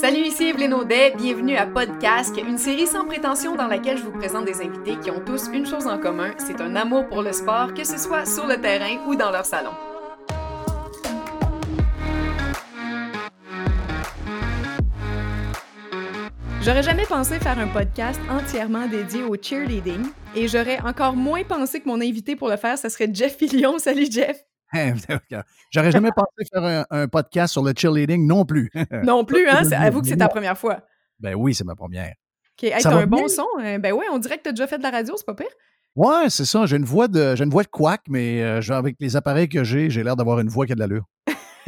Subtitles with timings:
[0.00, 4.16] Salut, ici Evelyne Audet, bienvenue à Podcast, une série sans prétention dans laquelle je vous
[4.18, 7.34] présente des invités qui ont tous une chose en commun, c'est un amour pour le
[7.34, 9.72] sport, que ce soit sur le terrain ou dans leur salon.
[16.62, 21.78] J'aurais jamais pensé faire un podcast entièrement dédié au cheerleading et j'aurais encore moins pensé
[21.78, 23.78] que mon invité pour le faire, ce serait Jeff Fillion.
[23.78, 24.49] Salut Jeff!
[25.70, 28.70] J'aurais jamais pensé faire un, podcast sur le cheerleading non plus.
[29.04, 29.62] non plus, hein?
[29.72, 30.82] Avoue que c'est ta première fois.
[31.18, 32.14] Ben oui, c'est ma première.
[32.62, 32.70] OK.
[32.82, 33.46] t'as un bon son.
[33.58, 33.78] Hein?
[33.78, 35.50] Ben oui, on dirait que t'as déjà fait de la radio, c'est pas pire.
[35.96, 36.66] Ouais, c'est ça.
[36.66, 39.64] J'ai une voix de j'ai une voix de quack, mais euh, avec les appareils que
[39.64, 41.04] j'ai, j'ai l'air d'avoir une voix qui a de l'allure.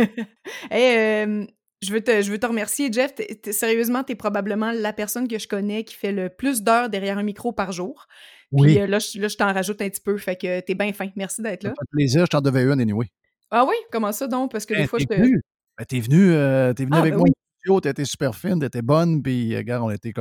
[0.71, 1.45] hey, euh,
[1.83, 3.13] je veux, te, je veux te remercier, Jeff.
[3.51, 7.19] sérieusement, tu es probablement la personne que je connais qui fait le plus d'heures derrière
[7.19, 8.07] un micro par jour.
[8.53, 8.79] Puis oui.
[8.79, 10.17] Euh, là, je, là, je t'en rajoute un petit peu.
[10.19, 11.09] Fait que t'es bien fin.
[11.17, 11.71] Merci d'être là.
[11.71, 12.27] Ça fait plaisir.
[12.27, 13.07] Je t'en devais une, anyway.
[13.51, 13.75] Ah oui?
[13.91, 14.53] Comment ça, donc?
[14.53, 15.15] Parce que des ben, fois, je te.
[15.15, 15.41] Venu.
[15.79, 17.81] Ben, t'es venu, euh, venu ah, avec ben moi oui.
[17.81, 19.23] T'étais super fine, t'étais bonne.
[19.23, 20.13] Puis, euh, regarde, on était,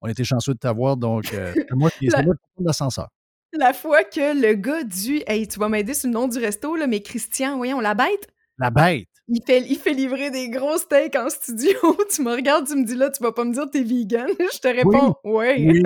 [0.00, 0.96] on était chanceux de t'avoir.
[0.96, 2.24] Donc, euh, c'est moi qui la...
[2.60, 3.08] l'ascenseur.
[3.52, 5.22] La fois que le gars du.
[5.26, 8.28] Hey, tu vas m'aider sur le nom du resto, là, mais Christian, voyons, la bête?
[8.58, 9.07] La bête.
[9.30, 11.76] Il fait, il fait livrer des gros steaks en studio.
[12.14, 14.26] tu me regardes, tu me dis là, tu vas pas me dire que t'es vegan?
[14.54, 15.46] Je te réponds, oui.
[15.58, 15.82] oui.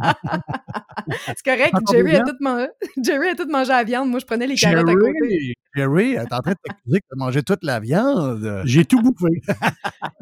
[1.26, 2.68] c'est correct, Jerry a, tout mangé,
[3.02, 4.08] Jerry a tout mangé la viande.
[4.08, 5.54] Moi, je prenais les carottes à côté.
[5.74, 8.62] Jerry, t'es en train de t'accuser que t'as mangé toute la viande.
[8.64, 9.42] J'ai tout bouffé.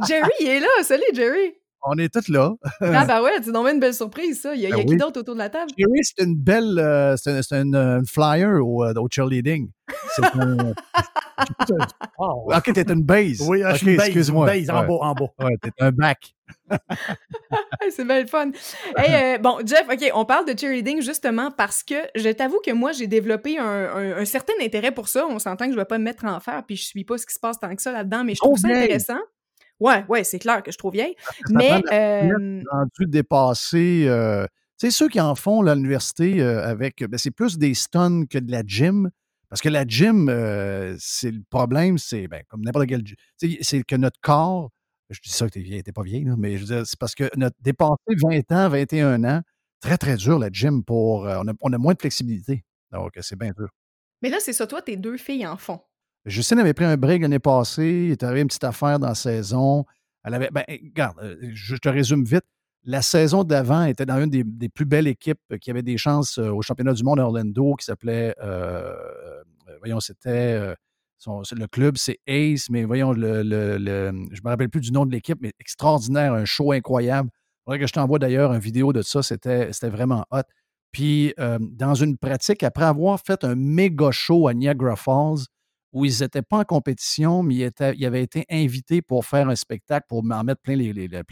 [0.08, 0.68] Jerry, il est là.
[0.82, 1.54] Salut, Jerry.
[1.86, 2.52] On est tous là.
[2.80, 4.54] ah, ben ouais, c'est donc une belle surprise, ça.
[4.54, 5.70] Il y a, ben qui d'autre autour de la table?
[5.76, 6.78] Jerry, c'est une belle.
[6.78, 9.70] Euh, c'est une, flyer au, euh, au cheerleading.
[10.16, 10.72] C'est un.
[12.18, 13.42] oh, ok, t'es une base.
[13.46, 14.06] Oui, okay, je suis une base.
[14.06, 14.46] Excuse-moi.
[14.46, 15.26] Base, en bas, en bas.
[15.40, 16.34] Ouais, t'es un back.
[17.90, 18.50] c'est bien le fun.
[18.96, 22.70] Hey, euh, bon, Jeff, OK, on parle de cheerleading justement parce que je t'avoue que
[22.70, 25.26] moi, j'ai développé un, un, certain intérêt pour ça.
[25.28, 27.18] On s'entend que je ne vais pas me mettre en fer, puis je suis pas
[27.18, 29.20] ce qui se passe tant que ça là-dedans, mais je trouve ça intéressant.
[29.80, 31.16] Ouais, ouais, c'est clair que je trouve vieille.
[31.50, 31.80] mais.
[31.92, 32.62] Euh...
[32.70, 34.04] rendu dépassé.
[34.06, 34.46] Euh,
[34.78, 37.04] tu sais, ceux qui en font à l'université euh, avec.
[37.04, 39.10] Ben, c'est plus des stuns que de la gym.
[39.48, 40.26] Parce que la gym,
[40.98, 43.04] c'est le problème, c'est ben, comme n'importe quel.
[43.36, 44.70] C'est que notre corps.
[45.10, 46.98] Je dis ça que t'es vieille, t'es pas vieille, là, mais je veux dire, c'est
[46.98, 49.42] parce que notre dépassé 20 ans, 21 ans,
[49.80, 51.20] très, très dur, la gym, pour.
[51.24, 52.64] on, a, on a moins de flexibilité.
[52.90, 53.68] Donc, c'est bien dur.
[54.22, 55.80] Mais là, c'est ça, toi, tes deux filles en font.
[56.26, 58.04] Justine avait pris un break l'année passée.
[58.06, 59.84] Il est arrivé une petite affaire dans la saison.
[60.24, 60.48] Elle avait.
[60.50, 62.44] Ben, regarde, euh, je te résume vite.
[62.84, 66.50] La saison d'avant était dans une des, plus belles équipes qui avait des chances euh,
[66.50, 68.34] au championnat du monde à Orlando qui s'appelait.
[68.42, 68.94] Euh,
[69.80, 70.74] voyons, c'était.
[71.26, 75.06] le club, c'est Ace, mais voyons, le, le, je ne me rappelle plus du nom
[75.06, 77.30] de l'équipe, mais extraordinaire, un show incroyable.
[77.70, 80.42] Il que je t'envoie d'ailleurs une vidéo de ça, c'était vraiment hot.
[80.92, 85.46] Puis, dans une pratique, après avoir fait un méga show à Niagara Falls,
[85.94, 90.06] où ils n'étaient pas en compétition, mais ils, avaient été invités pour faire un spectacle,
[90.08, 90.76] pour en mettre plein,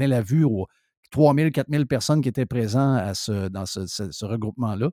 [0.07, 0.67] la vue aux
[1.11, 4.91] 3000, 4000 personnes qui étaient présentes dans ce, regroupement-là.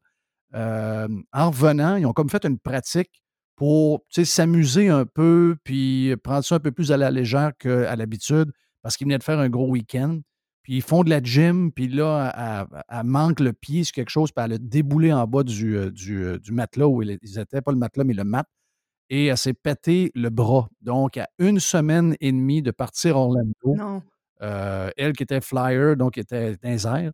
[0.54, 3.22] En revenant, ils ont comme fait une pratique
[3.56, 8.52] pour s'amuser un peu, puis prendre ça un peu plus à la légère qu'à l'habitude,
[8.82, 10.20] parce qu'ils venaient de faire un gros week-end.
[10.64, 14.32] Puis ils font de la gym, puis là, elle, manque le pied sur quelque chose,
[14.32, 17.72] puis elle a déboulé en bas du, euh, euh, du matelas où ils étaient, pas
[17.72, 18.48] le matelas, mais le mat
[19.10, 20.70] et elle s'est pété le bras.
[20.82, 24.04] Donc, à une semaine et demie de partir à Orlando,
[24.42, 27.12] euh, elle qui était flyer, donc était dans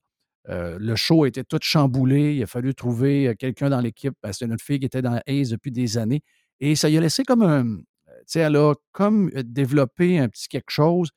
[0.47, 2.35] euh, le show était tout chamboulé.
[2.35, 4.13] Il a fallu trouver euh, quelqu'un dans l'équipe.
[4.31, 6.21] C'est une fille qui était dans Ace depuis des années.
[6.59, 7.77] Et ça y a laissé comme un.
[7.77, 7.83] Tu
[8.27, 11.09] sais, elle a comme développé un petit quelque chose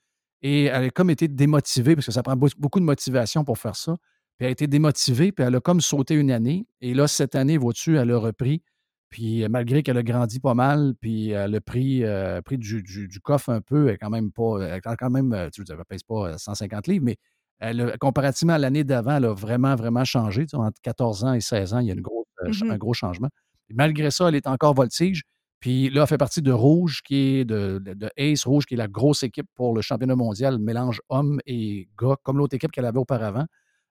[0.43, 3.77] et elle a comme été démotivée parce que ça prend beaucoup de motivation pour faire
[3.77, 3.97] ça.
[4.38, 6.67] Puis elle a été démotivée, puis elle a comme sauté une année.
[6.81, 8.62] Et là, cette année, vois-tu, elle a repris.
[9.10, 12.02] Puis malgré qu'elle a grandi pas mal, puis elle a pris,
[12.44, 15.82] pris du, du, coffre un peu, elle quand même pas, elle quand même, tu ne
[15.84, 17.16] pèse pas 150 livres, mais
[17.60, 20.46] elle, comparativement à l'année d'avant, elle a vraiment, vraiment changé.
[20.52, 23.28] entre 14 ans et 16 ans, il y a une grosse, mmh un gros changement.
[23.70, 25.22] malgré ça, elle est encore voltige.
[25.60, 28.76] Puis là, elle fait partie de Rouge, qui est de, de, Ace Rouge, qui est
[28.76, 32.84] la grosse équipe pour le championnat mondial, mélange hommes et gars, comme l'autre équipe qu'elle
[32.84, 33.44] avait auparavant.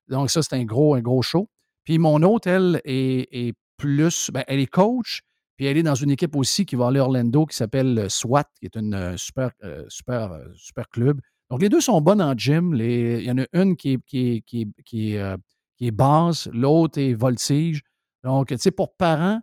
[0.07, 1.49] Donc, ça, c'est un gros, un gros show.
[1.83, 4.31] Puis mon autre, elle, est, est plus.
[4.33, 5.21] Ben, elle est coach,
[5.55, 8.09] puis elle est dans une équipe aussi qui va aller à Orlando qui s'appelle euh,
[8.09, 11.19] SWAT, qui est une euh, super, euh, super, super club.
[11.49, 12.73] Donc, les deux sont bonnes en gym.
[12.73, 17.13] Les, il y en a une qui est, qui qui qui est, basse, l'autre est
[17.13, 17.81] voltige.
[18.23, 19.39] Donc, tu sais, pour parents,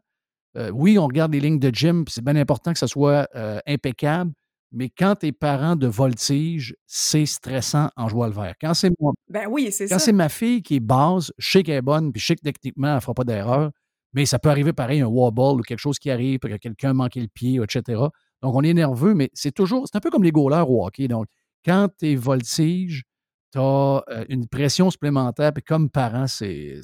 [0.72, 3.26] oui, on regarde les lignes de gym, c'est bien important que ça soit
[3.66, 4.32] impeccable,
[4.74, 8.54] mais quand tu es parent de voltige, c'est stressant en jouant le vert.
[8.60, 11.62] Quand c'est moi, ben oui, c'est quand c'est ma fille qui est basse, je sais
[11.62, 13.70] qu'elle est bonne, puis je sais que techniquement, elle ne fera pas d'erreur,
[14.14, 17.16] mais ça peut arriver pareil, un wobble ou quelque chose qui arrive, que quelqu'un manque
[17.16, 18.00] le pied, etc.
[18.42, 21.08] Donc, on est nerveux, mais c'est toujours, c'est un peu comme les goalers au hockey.
[21.08, 21.26] Donc,
[21.64, 23.04] quand tu es voltige,
[23.52, 25.52] tu as une pression supplémentaire.
[25.52, 26.80] Puis comme parent, c'est.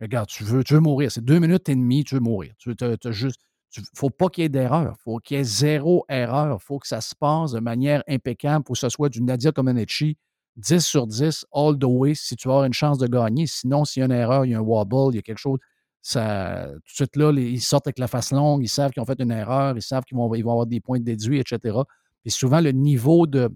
[0.00, 1.12] Regarde, tu veux, tu veux mourir.
[1.12, 2.52] C'est deux minutes et demie, tu veux mourir.
[2.58, 2.74] Tu
[3.10, 3.40] juste.
[3.76, 4.96] Il ne faut pas qu'il y ait d'erreur.
[4.98, 6.58] Il faut qu'il y ait zéro erreur.
[6.60, 9.52] Il faut que ça se passe de manière impeccable pour que ce soit du Nadia
[9.52, 10.16] Comaneci
[10.56, 13.46] 10 sur 10, all the way, si tu as une chance de gagner.
[13.46, 15.38] Sinon, s'il y a une erreur, il y a un wobble, il y a quelque
[15.38, 15.58] chose,
[16.02, 19.06] ça, tout de suite là, ils sortent avec la face longue, ils savent qu'ils ont
[19.06, 21.78] fait une erreur, ils savent qu'ils vont, ils vont avoir des points déduits, etc.
[22.22, 23.50] Puis souvent, le niveau de,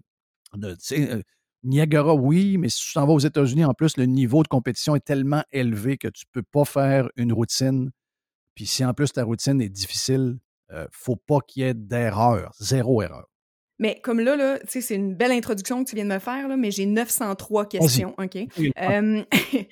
[0.54, 1.22] de euh,
[1.62, 4.94] Niagara, oui, mais si tu t'en vas aux États-Unis, en plus, le niveau de compétition
[4.94, 7.90] est tellement élevé que tu ne peux pas faire une routine.
[8.54, 10.38] Puis si en plus ta routine est difficile,
[10.70, 13.26] il euh, ne faut pas qu'il y ait d'erreur, zéro erreur.
[13.78, 16.56] Mais comme là, là c'est une belle introduction que tu viens de me faire, là,
[16.56, 18.14] mais j'ai 903 questions.
[18.18, 18.36] OK?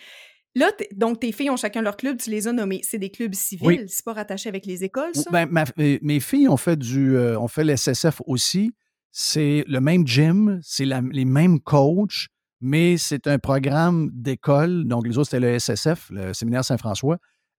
[0.54, 2.80] là, donc, tes filles ont chacun leur club, tu les as nommés.
[2.82, 5.30] C'est des clubs civils, c'est pas rattaché avec les écoles, ça?
[5.30, 7.16] Ben, mes filles ont fait du.
[7.16, 8.72] Euh, ont fait l'SSF aussi.
[9.10, 12.28] C'est le même gym, c'est les mêmes coachs,
[12.60, 14.84] mais c'est un programme d'école.
[14.84, 17.18] Donc, les autres, c'était le SSF, le séminaire Saint-François.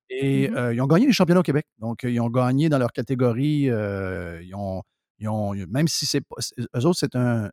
[0.10, 1.66] Et mmh euh, ils ont gagné les championnats au Québec.
[1.80, 3.69] Donc, ils ont gagné dans leur catégorie.
[3.69, 4.84] Euh, ils ont
[5.69, 6.36] même si c'est pas.
[6.75, 7.50] Eux autres, c'est un,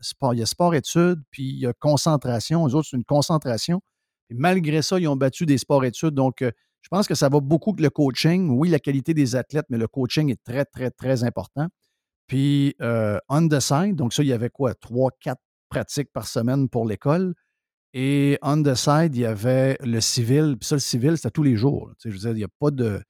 [0.00, 0.34] sport.
[0.34, 2.66] Il y a sport-études, puis il y a concentration.
[2.66, 3.80] Eux autres, c'est une concentration.
[4.36, 6.14] Malgré ça, ils ont battu des sports-études.
[6.14, 6.50] Donc, euh,
[6.82, 8.50] je pense que ça va beaucoup avec le coaching.
[8.50, 11.68] Oui, la qualité des athlètes, mais le coaching est très, très, très important.
[12.26, 14.74] Puis, euh, on the side, donc ça, il y avait quoi?
[14.74, 17.34] Trois, quatre pratiques par semaine pour l'école.
[17.94, 20.56] Et on the side, il y avait le civil.
[20.58, 21.92] Puis ça, le civil, c'était tous les jours.
[22.04, 23.00] je veux dire, il n'y a pas de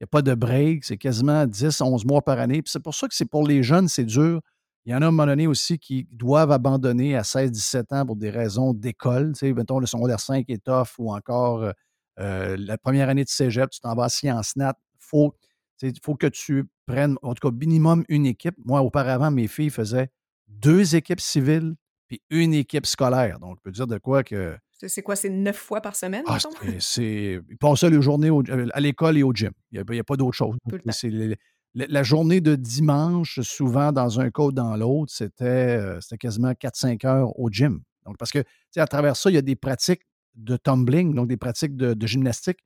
[0.00, 2.62] n'y a pas de break, c'est quasiment 10, 11 mois par année.
[2.62, 4.40] Puis c'est pour ça que c'est pour les jeunes, c'est dur.
[4.86, 7.92] Il y en a à un moment donné aussi qui doivent abandonner à 16, 17
[7.92, 9.32] ans pour des raisons d'école.
[9.32, 11.72] Tu sais, mettons, le secondaire 5 est off ou encore euh,
[12.18, 14.74] euh, la première année de cégep, tu t'en vas à Sciences Nat.
[14.98, 15.34] Faut,
[15.82, 18.54] il faut que tu prennes, en tout cas, minimum une équipe.
[18.64, 20.10] Moi, auparavant, mes filles faisaient
[20.48, 21.74] deux équipes civiles
[22.08, 23.38] puis une équipe scolaire.
[23.38, 24.56] Donc, je peux dire de quoi que
[24.88, 26.38] c'est quoi, c'est neuf fois par semaine, ah,
[26.78, 28.30] c'est, Ils passaient les journées
[28.72, 29.52] à l'école et au gym.
[29.72, 30.56] Il n'y a, pas d'autre chose.
[30.90, 31.38] C'est
[31.74, 37.06] la, journée de dimanche, souvent dans un cas ou dans l'autre, c'était, euh, quasiment 4-5
[37.06, 37.80] heures au gym.
[38.06, 38.42] Donc, parce que
[38.76, 40.02] à travers ça, il y a des pratiques
[40.34, 42.58] de tumbling, donc des pratiques de, gymnastique,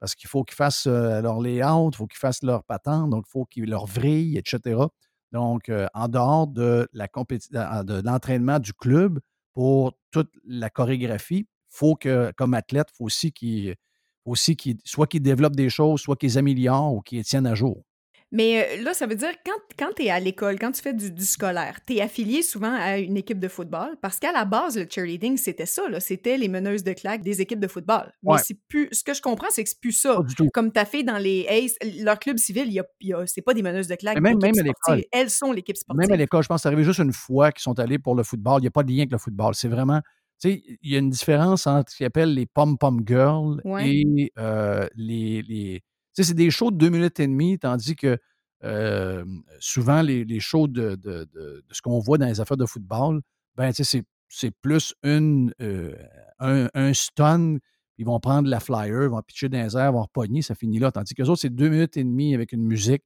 [0.00, 3.24] parce qu'il faut qu'ils fassent euh, leur layout, il faut qu'ils fassent leur patente, donc
[3.28, 4.80] il faut qu'ils leur vrillent, etc.
[5.32, 9.18] Donc, en dehors de, de l'entraînement du club
[9.54, 13.74] pour toute la chorégraphie, faut que, comme athlète, il faut aussi qu'il
[14.24, 17.82] aussi soit qu'ils développent des choses, soit qu'ils améliorent ou qu'ils tiennent à jour.
[18.32, 21.24] Mais là, ça veut dire, quand, quand tu es à l'école, quand tu fais du,
[21.24, 24.86] scolaire, tu es affilié souvent à une équipe de football, parce qu'à la base, le
[24.88, 28.12] cheerleading, c'était ça, c'était les meneuses de claques des équipes de football.
[28.22, 30.18] Mais c'est plus, ce que je comprends, c'est que c'est plus ça.
[30.54, 33.62] Comme tu as fait dans les Ace, leur club civil, y a, c'est pas des
[33.62, 34.18] meneuses de claques.
[34.20, 35.04] Même, même à l'école.
[35.12, 36.00] Elles sont l'équipe sportive.
[36.00, 38.14] Même à l'école, je pense que c'est arrivé juste une fois qu'ils sont allés pour
[38.14, 38.60] le football.
[38.60, 39.54] Il n'y a pas de lien avec le football.
[39.54, 40.00] C'est vraiment
[40.44, 45.42] il y a une différence entre ce qu'ils appellent les pom-pom girls et euh, les.
[45.42, 45.82] les
[46.14, 48.18] c'est des shows de deux minutes et demie, tandis que
[48.64, 49.24] euh,
[49.58, 53.20] souvent, les, les shows de, de, de, ce qu'on voit dans les affaires de football,
[53.56, 55.94] ben, c'est plus une, euh,
[56.38, 57.56] un, un, stun.
[57.98, 60.92] Ils vont prendre la flyer, vont pitcher dans les airs, vont repogner, ça finit là.
[60.92, 63.02] Tandis que les autres, c'est deux minutes et demie avec une musique,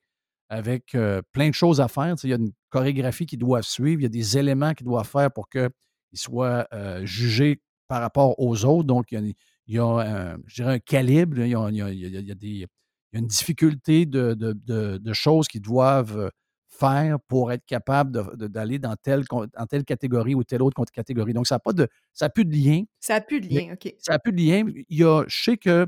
[0.49, 0.97] avec
[1.33, 2.15] plein de choses à faire.
[2.23, 5.09] Il y a une chorégraphie qu'ils doivent suivre, il y a des éléments qu'ils doivent
[5.09, 5.71] faire pour que
[6.17, 8.87] soit euh, jugé par rapport aux autres.
[8.87, 9.35] Donc, il
[9.67, 12.67] y a, un, je dirais un calibre, il y a, des,
[13.13, 16.31] une difficulté de, choses qu'ils doivent
[16.69, 21.33] faire pour être capable d'aller dans telle, dans telle catégorie ou telle autre catégorie.
[21.33, 21.89] Donc, ça n'a pas de.
[22.13, 22.83] Ça plus de lien.
[23.01, 23.95] Ça n'a plus de lien, OK.
[23.99, 24.65] Ça n'a plus de lien.
[24.89, 25.87] Il y a, je sais que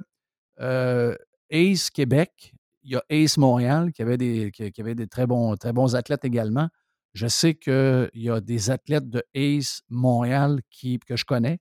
[0.61, 1.15] euh,
[1.51, 5.57] Ace Québec, il y a Ace Montréal qui avait des, qui avait des très, bons,
[5.57, 6.69] très bons athlètes également.
[7.13, 11.59] Je sais qu'il y a des athlètes de Ace Montréal qui, que je connais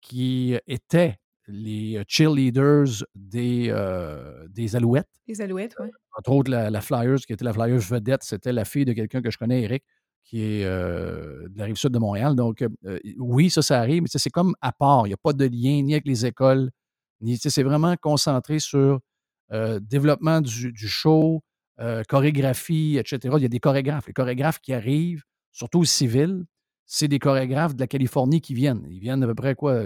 [0.00, 1.16] qui étaient
[1.48, 5.08] les cheerleaders des, euh, des Alouettes.
[5.26, 5.88] Les Alouettes, oui.
[6.16, 9.30] Entre autres, la, Flyers, qui était la Flyers vedette, c'était la fille de quelqu'un que
[9.30, 9.82] je connais, Eric,
[10.24, 12.34] qui est euh, de la rive sud de Montréal.
[12.36, 15.06] Donc, euh, oui, ça, ça arrive, mais c'est comme à part.
[15.06, 16.70] Il n'y a pas de lien ni avec les écoles,
[17.20, 19.00] ni c'est vraiment concentré sur
[19.80, 21.42] développement du, du show,
[21.80, 23.34] euh, chorégraphie, etc.
[23.36, 24.08] Il y a des chorégraphes.
[24.08, 26.44] Les chorégraphes qui arrivent, surtout aux civils,
[26.88, 28.84] c'est des chorégraphes de la Californie qui viennent.
[28.90, 29.84] Ils viennent à peu près quoi,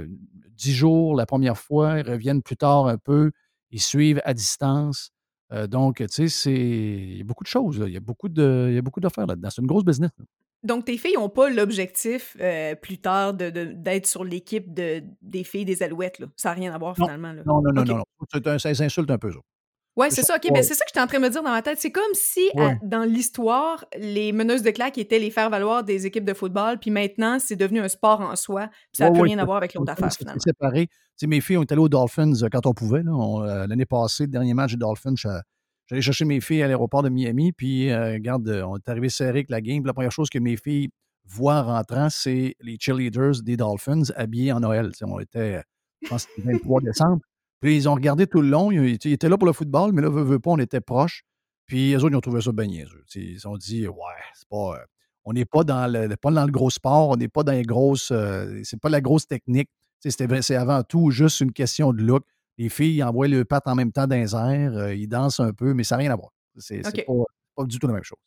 [0.56, 3.32] dix jours la première fois, ils reviennent plus tard un peu,
[3.72, 5.10] ils suivent à distance.
[5.52, 7.82] Euh, donc, tu sais, c'est il y a beaucoup de choses.
[7.86, 9.50] Il y a beaucoup de, il y a beaucoup d'affaires là-dedans.
[9.50, 10.10] C'est une grosse business.
[10.62, 15.64] Donc, tes filles n'ont pas l'objectif euh, plus tard d'être sur l'équipe de, des filles
[15.64, 16.20] des Alouettes.
[16.20, 16.28] Là?
[16.36, 17.34] Ça n'a rien à voir finalement.
[17.44, 19.38] Non, non, non, non, Ça, insulte un peu ça.
[19.96, 20.36] Oui, c'est ça.
[20.36, 21.78] OK, mais c'est ça que j'étais en train de me dire dans ma tête.
[21.78, 22.48] C'est comme si,
[22.82, 27.38] dans l'histoire, les meneuses de claques étaient les faire-valoir des équipes de football, puis maintenant,
[27.38, 29.92] c'est devenu un sport en soi, puis ça n'a plus rien à voir avec l'autre
[29.92, 30.40] affaire, finalement.
[30.42, 30.88] C'est séparé.
[31.22, 33.02] mes filles ont été allées aux Dolphins euh, quand on pouvait.
[33.06, 35.14] Euh, l'année passée, le dernier match des Dolphins,
[35.86, 39.30] j'allais chercher mes filles à l'aéroport de Miami, puis, euh, regarde, on est arrivé serré
[39.30, 39.82] avec la game.
[39.82, 40.88] Puis la première chose que mes filles
[41.26, 44.90] voient en rentrant, c'est les cheerleaders des Dolphins habillés en Noël.
[45.02, 45.62] on était,
[46.02, 47.20] je pense, le 23 décembre.
[47.62, 48.72] Puis ils ont regardé tout le long.
[48.72, 51.24] Ils, étaient là pour le football, mais là, veut, veut pas, on était proches.
[51.64, 53.04] Puis eux autres, ils ont trouvé ça bien niaiseux.
[53.14, 53.94] Ils ont dit, ouais,
[54.34, 54.74] c'est pas.
[54.74, 54.84] Euh,
[55.24, 57.62] on n'est pas dans le pas dans le gros sport, on n'est pas dans les
[57.62, 58.10] grosses.
[58.10, 59.70] Euh, c'est pas la grosse technique.
[60.00, 62.24] C'est avant tout juste une question de look.
[62.58, 65.52] Les filles envoient le pat en même temps dans les airs, euh, ils dansent un
[65.52, 66.32] peu, mais ça n'a rien à voir.
[66.58, 68.18] C'est pas, du tout la même chose.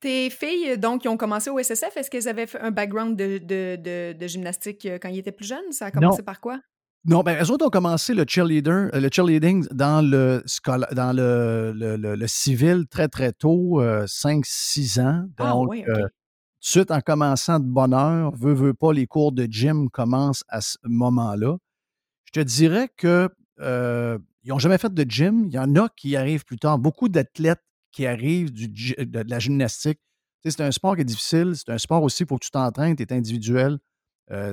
[0.00, 4.12] Tes filles, donc, qui ont commencé au SSF, est-ce qu'elles avaient un background de, de,
[4.12, 5.72] de, gymnastique quand ils étaient plus jeunes?
[5.72, 6.60] Ça a commencé par quoi?
[7.06, 10.42] Non, ben, eux autres ont commencé le cheerleader, euh, le cheerleading dans le
[10.92, 15.26] dans le, le, civil très, très tôt, 5-6 euh, ans.
[15.38, 16.08] Ah Donc, ah, oui, euh,
[16.60, 20.62] suite en commençant de bonne heure, veut, veut pas, les cours de gym commencent à
[20.62, 21.58] ce moment-là.
[22.24, 23.28] Je te dirais que
[23.60, 25.44] ils n'ont jamais fait de gym.
[25.46, 26.78] Il y en a qui arrivent plus tard.
[26.78, 30.00] Beaucoup d'athlètes qui arrivent du, de, la gymnastique.
[30.44, 31.52] c'est un sport qui est difficile.
[31.54, 32.96] C'est un sport aussi pour que tu t'entraînes.
[32.96, 33.78] Tu es individuel.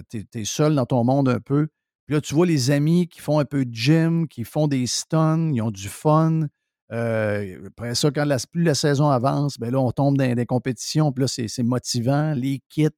[0.09, 1.69] tu es, seul dans ton monde un peu
[2.11, 5.51] là, tu vois les amis qui font un peu de gym, qui font des stuns,
[5.53, 6.47] ils ont du fun.
[6.91, 10.45] Euh, après ça, quand la, plus la saison avance, ben là, on tombe dans des
[10.45, 12.33] compétitions, puis là, c'est motivant.
[12.33, 12.89] Les kits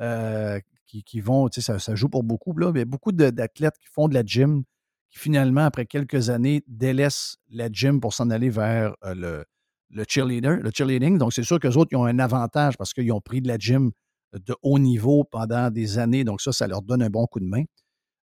[0.00, 2.56] euh, qui, vont, tu sais, ça, ça, joue pour beaucoup.
[2.56, 4.62] Là, il y a beaucoup d'athlètes qui font de la gym,
[5.10, 9.44] qui finalement, après quelques années, délaissent la gym pour s'en aller vers euh, le,
[9.90, 11.18] le cheerleader, le cheerleading.
[11.18, 13.58] Donc, c'est sûr qu'eux autres, ils ont un avantage parce qu'ils ont pris de la
[13.58, 13.90] gym
[14.32, 16.24] de haut niveau pendant des années.
[16.24, 17.64] Donc, ça, ça leur donne un bon coup de main.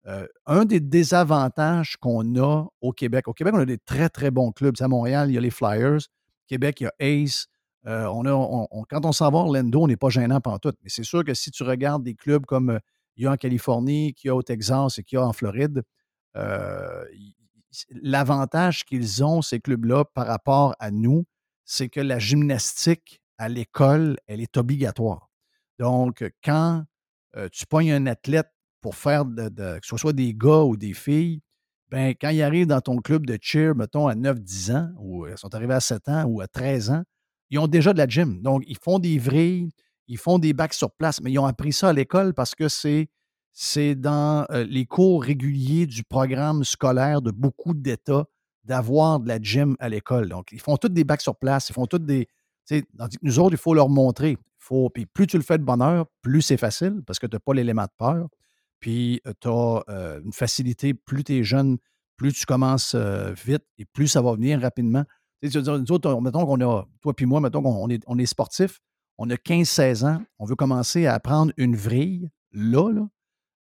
[0.08, 4.32] Euh, un des désavantages qu'on a au Québec, au Québec, on a des très, très
[4.32, 4.76] bons clubs.
[4.80, 6.00] À Montréal, il y a les Flyers.
[6.48, 7.48] Québec, il y a Ace.
[7.86, 8.08] Euh,
[8.90, 10.74] quand on s'en va Orlando, on n'est pas gênant tout.
[10.84, 12.80] Mais c'est sûr que si tu regardes des clubs comme euh,
[13.18, 15.34] il y a en Californie, qu'il y a au Texas et qu'il y a en
[15.34, 15.84] Floride,
[18.02, 21.26] l'avantage qu'ils ont, ces clubs-là, par rapport à nous,
[21.66, 25.30] c'est que la gymnastique à l'école, elle est obligatoire.
[25.80, 26.86] Donc, quand
[27.52, 28.50] tu pognes un athlète
[28.82, 31.42] pour faire que ce soit des gars ou des filles,
[31.90, 35.38] ben, quand ils arrivent dans ton club de cheer, mettons, à 9-10 ans, ou ils
[35.38, 37.04] sont arrivés à 7 ans ou à 13 ans,
[37.50, 38.42] ils ont déjà de la gym.
[38.42, 39.70] Donc, ils font des vrilles,
[40.08, 42.68] ils font des bacs sur place, mais ils ont appris ça à l'école parce que
[42.68, 43.10] c'est,
[43.54, 48.26] c'est dans euh, les cours réguliers du programme scolaire de beaucoup d'États
[48.66, 50.30] d'avoir de la gym à l'école.
[50.30, 52.28] Donc, ils font tous des bacs sur place, ils font tous des.
[53.24, 54.38] Nous autres, il faut leur montrer.
[54.60, 57.36] Faut, puis plus tu le fais de bonne heure, plus c'est facile parce que tu
[57.36, 58.28] n'as pas l'élément de peur
[58.80, 59.84] puis tu as
[60.24, 61.78] une facilité, plus tu es jeune,
[62.18, 65.06] plus tu commences vite et plus ça va venir rapidement.
[65.42, 68.26] Tu sais, nous autres, mettons qu'on a, toi puis moi, mettons qu'on est, on est
[68.26, 68.82] sportif,
[69.18, 73.08] on a 15-16 ans, on veut commencer à apprendre une vrille, là, là,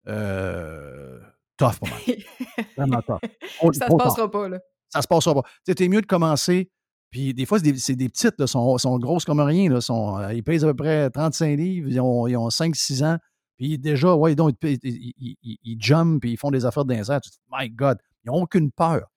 [0.08, 1.20] euh,
[1.56, 2.66] tough pas mal.
[2.76, 3.20] Vraiment tough.
[3.60, 4.60] ça ne se passera pas, là.
[4.88, 5.42] Ça se passera pas.
[5.66, 6.70] Tu sais, mieux de commencer,
[7.10, 10.42] puis des fois, c'est des, petites, là, sont, sont grosses comme rien, là, sont, ils
[10.42, 13.18] pèsent à peu près 35 livres, ils ont, ils ont 5-6 ans.
[13.58, 17.20] Puis déjà, ouais, donc, ils, ils, ils, jumpent et ils font des affaires d'insert.
[17.20, 19.10] Tu te dis, my God, ils n'ont aucune peur.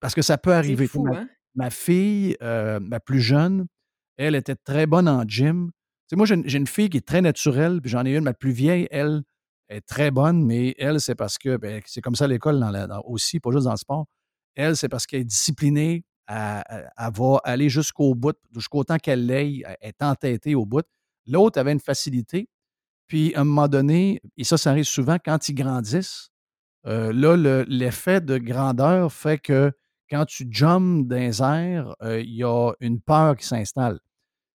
[0.00, 0.88] Parce que ça peut arriver.
[0.88, 1.28] Fou, ma, hein?
[1.54, 3.66] ma, fille, euh, ma plus jeune,
[4.16, 5.70] elle était très bonne en gym.
[6.12, 8.88] Moi, j'ai une fille qui est très naturelle, puis j'en ai une, ma plus vieille,
[8.90, 9.22] elle
[9.68, 13.02] est très bonne, mais elle, c'est parce que ben, c'est comme ça à l'école dans
[13.04, 14.06] aussi, pas juste dans le sport.
[14.56, 16.62] Elle, c'est parce qu'elle est disciplinée, elle,
[16.96, 20.84] va aller jusqu'au bout, jusqu'au temps qu'elle l'aille, elle est entêtée au bout.
[21.26, 22.48] L'autre avait une facilité,
[23.08, 26.30] puis, à un moment donné, et ça, ça arrive souvent quand ils grandissent,
[26.86, 29.72] euh, là, l'effet de grandeur fait que
[30.10, 33.98] quand tu jumps dans les airs, euh, il y a une peur qui s'installe.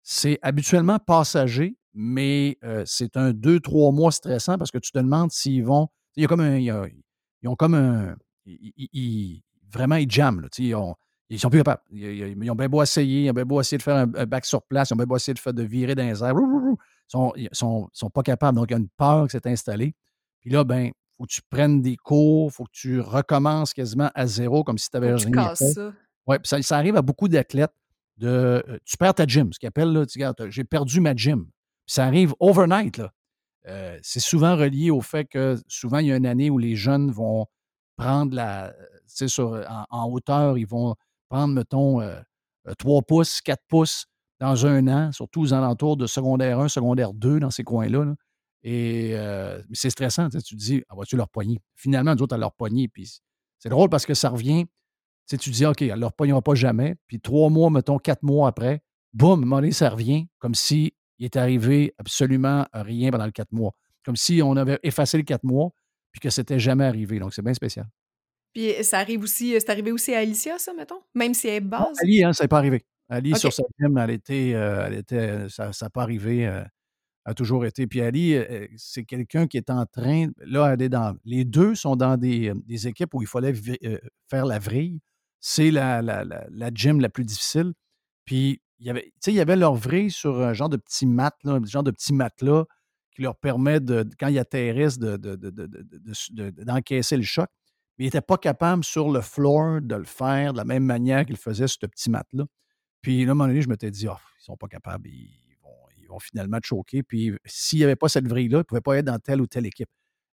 [0.01, 4.99] C'est habituellement passager, mais euh, c'est un deux, trois mois stressant parce que tu te
[4.99, 5.89] demandes s'ils vont.
[6.15, 6.57] Il y a comme un.
[6.57, 6.71] ils
[7.47, 8.15] ont comme un.
[9.71, 10.47] vraiment, ils jamment.
[10.57, 10.95] Ils, ont,
[11.29, 11.81] ils sont plus capables.
[11.91, 14.63] Ils, ont bien beau essayer, ils ont bien beau essayer de faire un, bac sur
[14.63, 16.35] place, ils ont bien beau essayer de, faire, de virer dans les airs
[17.13, 18.57] sont, sont, sont pas capables.
[18.57, 19.95] Donc, il y a une peur qui s'est installée.
[20.41, 24.25] Puis là, ben, faut que tu prennes des cours, faut que tu recommences quasiment à
[24.25, 25.65] zéro, comme si tu avais rien fait.
[25.73, 25.93] Ça.
[26.25, 27.73] Ouais, puis ça, arrive à beaucoup d'athlètes.
[28.17, 31.45] De, euh, tu perds ta gym, ce qu'ils appellent, là, tu j'ai perdu ma gym.
[31.85, 33.11] Puis ça arrive overnight, là.
[33.67, 36.75] Euh, c'est souvent relié au fait que souvent, il y a une année où les
[36.75, 37.47] jeunes vont
[37.95, 38.73] prendre la.
[38.73, 40.95] Tu sais, sur, en, hauteur, ils vont
[41.29, 42.01] prendre, mettons,
[42.77, 44.05] 3 euh, pouces, 4 pouces
[44.43, 48.13] dans un an, surtout aux alentours de secondaire 1, secondaire 2, dans ces coins-là.
[48.63, 50.27] Et euh, c'est stressant.
[50.27, 51.61] Tu te dis, ah, vas-tu leur poigner?
[51.75, 52.89] Finalement, nous autres, à leur poigner.
[52.89, 53.21] Puis
[53.57, 54.65] c'est drôle parce que ça revient.
[55.29, 56.95] Tu, tu dis, OK, elle ne leur pognera pas jamais.
[57.07, 58.81] Puis trois mois, mettons, quatre mois après,
[59.13, 63.71] boum, monnaie, ça revient, comme s'il est arrivé absolument rien pendant le quatre mois.
[64.03, 65.69] Comme si on avait effacé le quatre mois,
[66.11, 67.17] puis que c'était jamais arrivé.
[67.19, 67.87] Donc, c'est bien spécial.
[68.53, 71.01] Puis ça arrive aussi, c'est arrivé aussi à Alicia, ça, mettons?
[71.15, 71.97] Même si elle est base?
[72.01, 72.83] Ali, hein, ça n'est pas arrivé.
[73.13, 76.47] Ali, sur sa elle était, euh, elle était ça n'a pas arrivé.
[76.47, 76.63] Euh,
[77.25, 77.87] a toujours été.
[77.87, 81.95] Puis Ali, euh, c'est quelqu'un qui est en train, là, elle dans, les deux sont
[81.95, 82.51] dans des,
[82.85, 83.53] équipes où il fallait
[84.29, 84.99] faire la vrille.
[85.39, 87.71] C'est la, la, la, gym la plus difficile.
[88.25, 91.33] Puis, il y avait, il y avait leur vrille sur un genre de petit mat,
[91.43, 92.65] là, un genre de petit matelas
[93.15, 97.47] qui leur permet, de, quand ils atterrissent, d'encaisser le choc.
[97.97, 101.25] Mais ils n'étaient pas capables sur le floor de le faire de la même manière
[101.25, 102.45] qu'ils faisaient ce petit mat-là.
[103.03, 105.07] Puis là, à un moment donné, je m'étais dit, oh, ils ne sont pas capables,
[105.07, 107.03] ils vont, ils vont finalement choquer.
[107.03, 109.45] Puis s'il n'y avait pas cette vrille-là, ils ne pouvaient pas être dans telle ou
[109.45, 109.89] telle équipe.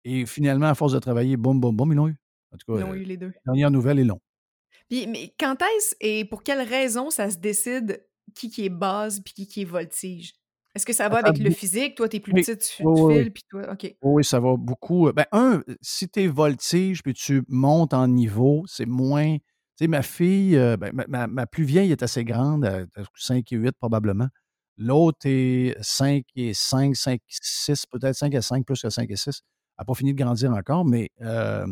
[0.04, 2.18] Et finalement, à force de travailler, boum, boum, boum, ils l'ont eu.
[2.52, 3.34] En tout cas, ils ont eu les deux.
[3.46, 4.20] Dernière nouvelle, ils l'ont.
[4.90, 8.06] Puis, mais quand est-ce et pour quelle raison ça se décide
[8.36, 10.34] qui, qui est base puis qui, qui est voltige?
[10.74, 11.96] Est-ce que ça va avec le physique?
[11.96, 13.96] Toi, tu es plus petit, tu, files, puis toi, OK.
[14.02, 15.10] Oui, ça va beaucoup.
[15.14, 19.38] Ben, un, si tu es voltige puis tu montes en niveau, c'est moins.
[19.82, 24.30] Ma fille, euh, ben, ma, plus vieille est assez grande, 5 et 8 probablement.
[24.78, 29.10] L'autre est 5 et 5, 5 et 6, peut-être 5 et 5, plus que 5
[29.10, 29.28] et 6.
[29.28, 31.66] Elle n'a pas fini de grandir encore, mais euh,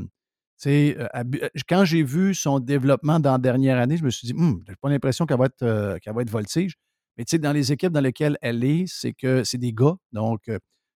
[1.68, 4.76] quand j'ai vu son développement dans la dernière année, je me suis dit, je n'ai
[4.82, 6.76] pas l'impression qu'elle va, être, voltige.
[7.18, 9.96] Mais tu sais, dans les équipes dans lesquelles elle est, c'est que c'est des gars.
[10.12, 10.50] Donc,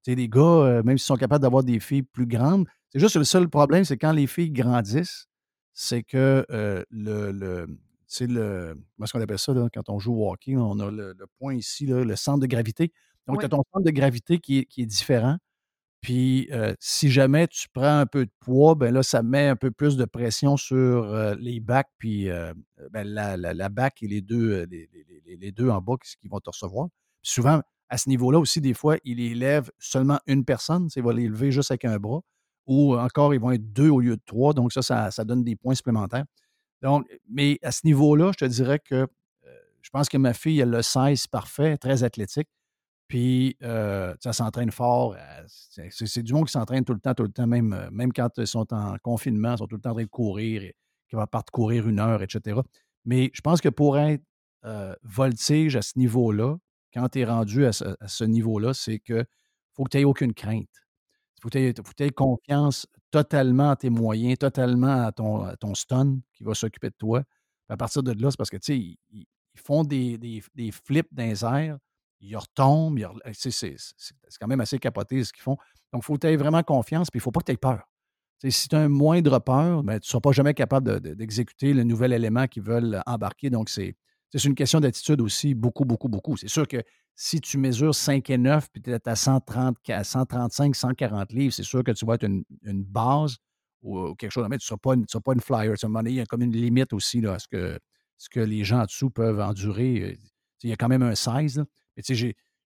[0.04, 3.24] tu des gars, même s'ils sont capables d'avoir des filles plus grandes, c'est juste le
[3.24, 5.28] seul problème, c'est quand les filles grandissent,
[5.76, 7.68] c'est que le, le
[8.08, 8.74] c'est le.
[8.96, 10.56] Comment est-ce qu'on appelle ça là, quand on joue au hockey?
[10.56, 12.92] on a le, point ici, là, le centre de gravité.
[13.28, 15.38] Donc, tu as ton centre de gravité qui est, qui est différent.
[16.02, 19.72] Puis, si jamais tu prends un peu de poids, ben là, ça met un peu
[19.72, 22.30] plus de pression sur les bacs, puis
[22.92, 26.90] ben, la, la, bac et les deux, les, deux en bas qui, vont te recevoir.
[27.22, 31.52] souvent, à ce niveau-là aussi, des fois, il élève seulement une personne, il va l'élever
[31.52, 32.22] juste avec un bras,
[32.68, 34.54] ou encore, ils vont être deux au lieu de trois.
[34.54, 36.26] Donc, ça, ça, donne des points supplémentaires.
[36.82, 39.08] Donc, mais à ce niveau-là, je te dirais que
[39.86, 42.48] je pense que ma fille, elle le 16 parfait, très athlétique.
[43.08, 45.16] Puis, euh, ça s'entraîne fort.
[45.16, 48.12] Euh, c'est du monde qui s'entraîne tout le temps, tout le temps, même, euh, même
[48.12, 50.76] quand ils sont en confinement, ils sont tout le temps en train de courir, et,
[51.08, 52.62] qui va parcourir une heure, etc.
[53.06, 54.24] Mais je pense que pour être
[55.04, 56.58] voltige à ce niveau-là,
[56.92, 59.24] quand tu es rendu à ce, niveau-là, c'est que
[59.74, 60.68] faut que tu n'aies aucune crainte.
[61.46, 66.44] Faut que tu aies, confiance totalement à tes moyens, totalement à ton, ton stun qui
[66.44, 67.24] va s'occuper de toi.
[67.70, 69.26] à partir de là, c'est parce que, tu sais, ils,
[69.58, 71.78] font des, des, des flips dans les airs
[72.26, 73.00] ils retombent.
[73.34, 73.76] C'est
[74.40, 75.58] quand même assez capoté ce qu'ils font.
[75.94, 77.52] Donc, il faut que tu aies vraiment confiance, puis il ne faut pas que tu
[77.54, 77.84] aies peur.
[78.48, 81.84] si tu as un moindre peur, ben, tu ne seras pas jamais capable d'exécuter le
[81.84, 83.50] nouvel élément qu'ils veulent embarquer.
[83.50, 83.96] Donc, c'est
[84.44, 86.36] une question d'attitude aussi, beaucoup, beaucoup, beaucoup.
[86.36, 86.84] C'est sûr que
[87.16, 91.64] si tu mesures 5 et 9, puis tu es à 130, 135, 140 livres, c'est
[91.64, 92.44] sûr que tu vas être une,
[92.84, 93.38] base
[93.82, 94.46] ou, quelque chose.
[94.50, 95.76] Mais tu ne seras, pas une flyer.
[96.06, 97.80] il y a comme une limite aussi là, à ce que,
[98.18, 100.18] ce que les gens en dessous peuvent endurer.
[100.64, 101.64] Il y a quand même un 16.
[101.96, 102.04] Mais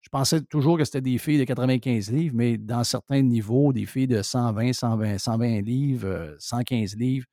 [0.02, 3.86] je pensais toujours que c'était des filles de 95 livres, mais dans certains niveaux, des
[3.86, 7.26] filles de 120, 120, 120 livres, 115 euh, livres,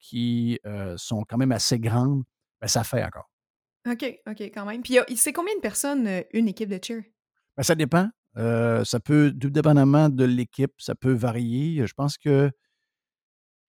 [0.00, 2.24] qui euh, sont quand même assez grandes,
[2.60, 3.29] ben, ça fait encore.
[3.88, 4.82] OK, OK, quand même.
[4.82, 7.02] Puis c'est combien de personnes euh, une équipe de cheer?
[7.56, 8.08] Ben, ça dépend.
[8.36, 11.86] ça peut, dépendamment de l'équipe, ça peut varier.
[11.86, 12.50] Je pense que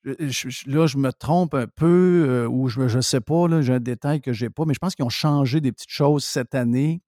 [0.03, 4.33] là, je me trompe un peu, ou je ne sais pas, j'ai un détail que
[4.33, 7.01] je n'ai pas, mais je pense qu'ils ont changé des petites choses cette année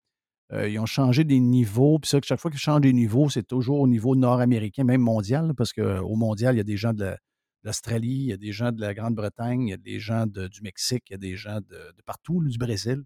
[0.53, 1.99] euh, ils ont changé des niveaux.
[1.99, 5.53] Puis ça, chaque fois qu'ils changent des niveaux, c'est toujours au niveau nord-américain, même mondial,
[5.55, 7.15] parce qu'au mondial, il y a des gens de
[7.63, 10.61] l'Australie, il y a des gens de la Grande-Bretagne, il y a des gens du
[10.61, 13.03] Mexique, il y a des gens de, partout, du Brésil.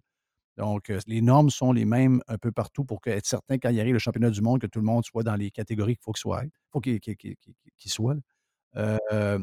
[0.56, 3.78] Donc, euh, les normes sont les mêmes un peu partout pour être certain, quand il
[3.78, 6.12] arrive le championnat du monde, que tout le monde soit dans les catégories qu'il faut
[6.12, 6.42] qu'il soit.
[6.72, 6.96] faut qu'il
[7.86, 8.16] soit.
[8.76, 9.38] Euh,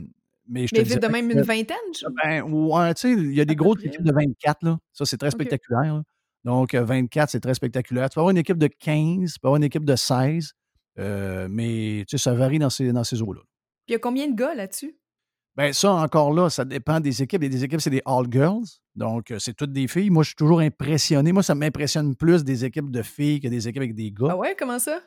[0.47, 1.77] mais je te de même une vingtaine?
[2.23, 4.77] Ben, ouais, tu sais, il y a des grosses équipes de 24, là.
[4.91, 6.03] Ça, c'est très spectaculaire.
[6.43, 8.09] Donc, 24, c'est très spectaculaire.
[8.09, 10.53] Tu peux avoir une équipe de 15, tu peux avoir une équipe de 16,
[10.99, 13.41] euh, mais tu sais, ça varie dans ces, dans ces eaux-là.
[13.41, 14.95] Puis il y a combien de gars là-dessus?
[15.57, 17.41] Bien, ça, encore là, ça dépend des équipes.
[17.43, 18.65] Il y a des équipes, c'est des all-girls.
[18.93, 20.09] Donc, euh, c'est toutes des filles.
[20.09, 21.31] Moi, je suis toujours impressionné.
[21.31, 24.29] Moi, ça m'impressionne plus des équipes de filles que des équipes avec des gars.
[24.31, 24.99] Ah ouais, comment ça?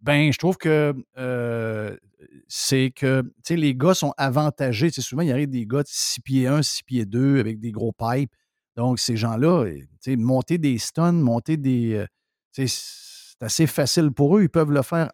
[0.00, 1.94] Ben, je trouve que euh,
[2.48, 4.88] c'est que, tu sais, les gars sont avantagés.
[4.90, 7.38] Tu sais, souvent, il y a des gars de 6 pieds 1, 6 pieds 2
[7.38, 8.32] avec des gros pipes.
[8.76, 9.66] Donc, ces gens-là,
[10.16, 11.94] monter des stuns, monter des.
[11.94, 12.06] Euh,
[12.52, 14.42] c'est assez facile pour eux.
[14.44, 15.10] Ils peuvent le faire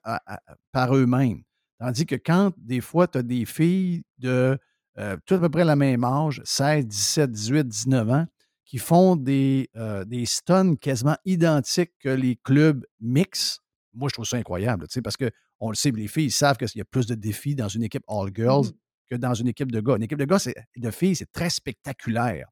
[0.70, 1.42] par eux-mêmes.
[1.80, 4.56] Tandis que quand, des fois, tu as des filles de
[4.98, 8.26] euh, tout à peu près la même âge, 16, 17, 18, 19 ans,
[8.64, 13.60] qui font des, euh, des stuns quasiment identiques que les clubs mix.
[13.94, 16.80] Moi, je trouve ça incroyable, parce qu'on le sait, les filles, ils savent qu'il y
[16.80, 18.72] a plus de défis dans une équipe all-girls mmh
[19.08, 19.96] que dans une équipe de gars.
[19.96, 20.38] Une équipe de gars,
[20.76, 22.48] de filles, c'est très spectaculaire.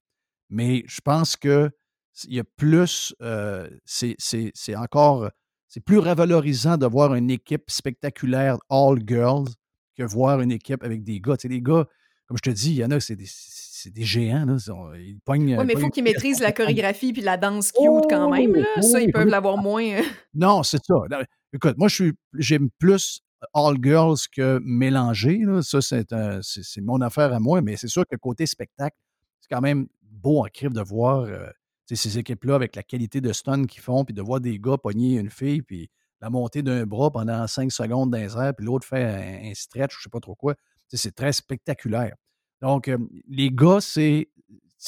[0.50, 1.70] Mais je pense que
[2.28, 5.30] il y a plus, euh, c'est encore,
[5.68, 9.48] c'est plus revalorisant de voir une équipe spectaculaire all-girls
[9.96, 11.37] que voir une équipe avec des gars.
[11.37, 11.87] Tu sais, les gars,
[12.26, 13.26] comme je te dis, il y en a, c'est des,
[13.90, 14.46] des, géants.
[14.46, 14.56] Là.
[14.96, 18.30] Ils pognent, oui, mais il faut qu'ils maîtrisent la chorégraphie puis la danse cute quand
[18.30, 18.54] même.
[18.54, 18.82] Là.
[18.82, 19.98] ça, ils peuvent l'avoir moins.
[19.98, 20.04] Hein.
[20.32, 20.94] Non, c'est ça.
[21.52, 21.88] Écoute, moi,
[22.34, 23.20] j'aime plus
[23.52, 25.40] all girls que mélanger.
[25.44, 25.62] Là.
[25.62, 28.96] Ça, c'est mon affaire à moi, mais c'est sûr que côté spectacle,
[29.40, 31.46] c'est quand même beau en crime de voir euh,
[31.87, 35.18] ces équipes-là avec la qualité de stun qu'ils font, puis de voir des gars pogner
[35.18, 38.87] une fille, puis la montée d'un bras pendant cinq secondes dans les airs, puis l'autre
[38.87, 40.54] fait un, stretch, je ne sais pas trop quoi.
[40.88, 42.14] C'est très spectaculaire.
[42.61, 42.90] Donc,
[43.29, 44.29] les gars, c'est.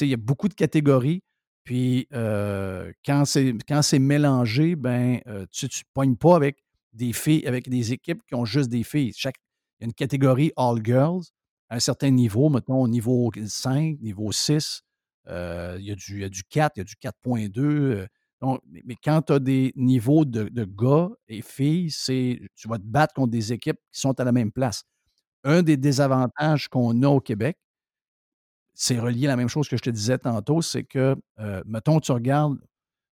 [0.01, 1.23] Il y a beaucoup de catégories.
[1.65, 8.23] Puis, quand c'est mélangé, ben, tu ne pognes pas avec des filles, avec des équipes
[8.27, 9.13] qui ont juste des filles.
[9.15, 9.37] Chaque,
[9.79, 11.25] il y a une catégorie All Girls
[11.69, 14.83] à un certain niveau, mettons au niveau 5, niveau 6.
[15.29, 17.61] Euh, il, y a du, il, du, 4, il y a du 4.2.
[17.61, 18.07] Euh,
[18.41, 21.91] donc, mais, quand tu as des niveaux de, gars et filles,
[22.55, 24.85] tu vas te battre contre des équipes qui sont à la même place.
[25.47, 27.57] Un des désavantages qu'on a au Québec,
[28.75, 32.01] c'est relié à la même chose que je te disais tantôt, c'est que, euh, mettons,
[32.01, 32.59] tu regardes,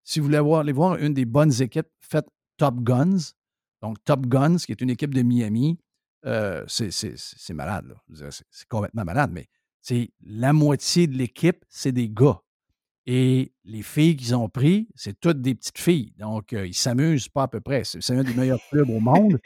[0.03, 3.33] si vous voulez voir, aller voir une des bonnes équipes, faites Top Guns.
[3.81, 5.77] Donc, Top Guns, qui est une équipe de Miami,
[6.25, 7.95] euh, c'est malade.
[8.49, 9.47] C'est complètement malade, mais
[9.81, 12.39] c'est la moitié de l'équipe, c'est des gars.
[13.05, 16.13] Et les filles qu'ils ont pris, c'est toutes des petites filles.
[16.17, 17.83] Donc, euh, ils s'amusent pas à peu près.
[17.83, 19.39] C'est un des meilleurs clubs au monde.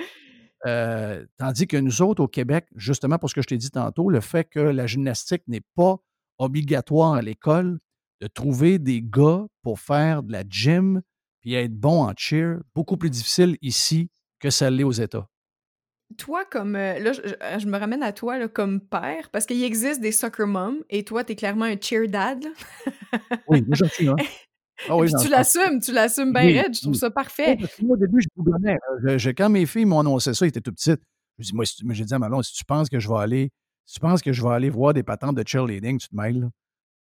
[0.66, 4.10] Euh, tandis que nous autres, au Québec, justement pour ce que je t'ai dit tantôt,
[4.10, 5.98] le fait que la gymnastique n'est pas
[6.40, 7.80] obligatoire à l'école,
[8.22, 11.02] de trouver des gars pour faire de la gym
[11.42, 15.28] puis être bon en cheer, beaucoup plus difficile ici que ça l'est aux États.
[16.18, 16.76] Toi, comme.
[16.76, 20.48] Euh, là, je, me ramène à toi là, comme père, parce qu'il existe des soccer
[20.48, 22.46] moms, et toi, tu es clairement un cheer dad.
[23.48, 24.16] oui, moi, j'en suis, hein.
[24.90, 27.58] Ah tu l'assumes, tu l'assumes bien raide, je trouve ça parfait.
[27.82, 28.78] moi, au début, je bougonnais.
[29.36, 31.02] quand mes filles m'ont annoncé ça, ils étaient tout petites.
[31.40, 33.52] Je dis, moi, j'ai dit à Malon, si tu penses que je vais aller,
[33.86, 36.40] si tu penses que je vais aller voir des patentes de cheerleading, tu te mêles.
[36.40, 36.50] Là,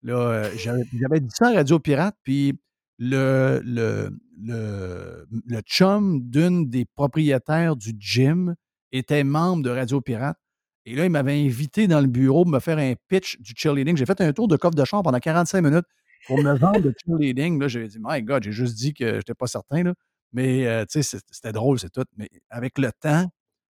[0.03, 2.59] là euh, j'avais dit ça à Radio Pirate, puis
[2.99, 8.55] le, le, le, chum d'une des propriétaires du gym
[8.91, 10.37] était membre de Radio Pirate.
[10.85, 13.97] Et là, il m'avait invité dans le bureau pour me faire un pitch du cheerleading.
[13.97, 15.85] J'ai fait un tour de coffre de chambre pendant 45 minutes
[16.25, 17.59] pour me vendre le cheerleading.
[17.59, 19.83] Là, j'ai dit, my God, j'ai juste dit que je n'étais pas certain.
[19.83, 19.93] Là.
[20.33, 22.05] Mais, euh, tu sais, c'était drôle, c'est tout.
[22.17, 23.27] Mais avec le temps,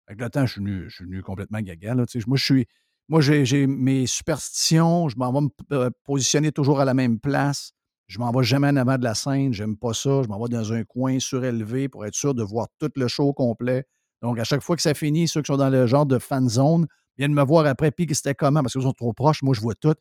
[0.06, 1.94] avec le temps, je suis venu, je suis venu complètement gaga.
[1.94, 2.66] Là, moi, je suis.
[3.08, 5.08] Moi, j'ai mes superstitions.
[5.08, 7.72] Je m'en vais me euh, positionner toujours à la même place.
[8.08, 10.22] Je m'en vais jamais en avant de la scène, j'aime pas ça.
[10.22, 13.32] Je m'en vais dans un coin surélevé pour être sûr de voir tout le show
[13.32, 13.84] complet.
[14.22, 16.48] Donc, à chaque fois que ça finit, ceux qui sont dans le genre de fan
[16.48, 16.86] zone
[17.18, 19.42] viennent me voir après, puis que c'était comment, parce qu'ils sont trop proches.
[19.42, 19.94] Moi, je vois tout.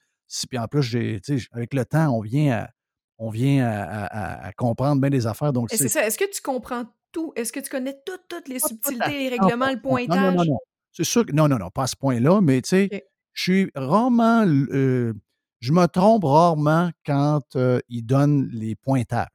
[0.49, 2.69] Puis en plus, j'ai, avec le temps, on vient à,
[3.17, 5.53] on vient à, comprendre bien des affaires.
[5.53, 6.05] Donc, c'est ça.
[6.05, 7.31] Est-ce que tu comprends tout?
[7.35, 10.17] Est-ce que tu connais toutes, toutes les subtilités, les règlements, le pointage?
[10.17, 10.59] Non, non, non.
[10.91, 13.71] C'est sûr que non, non, non, pas à ce point-là, mais tu sais, je suis
[13.75, 14.45] rarement.
[14.45, 15.13] Euh,
[15.59, 19.27] je me trompe rarement quand euh, ils donnent les pointages.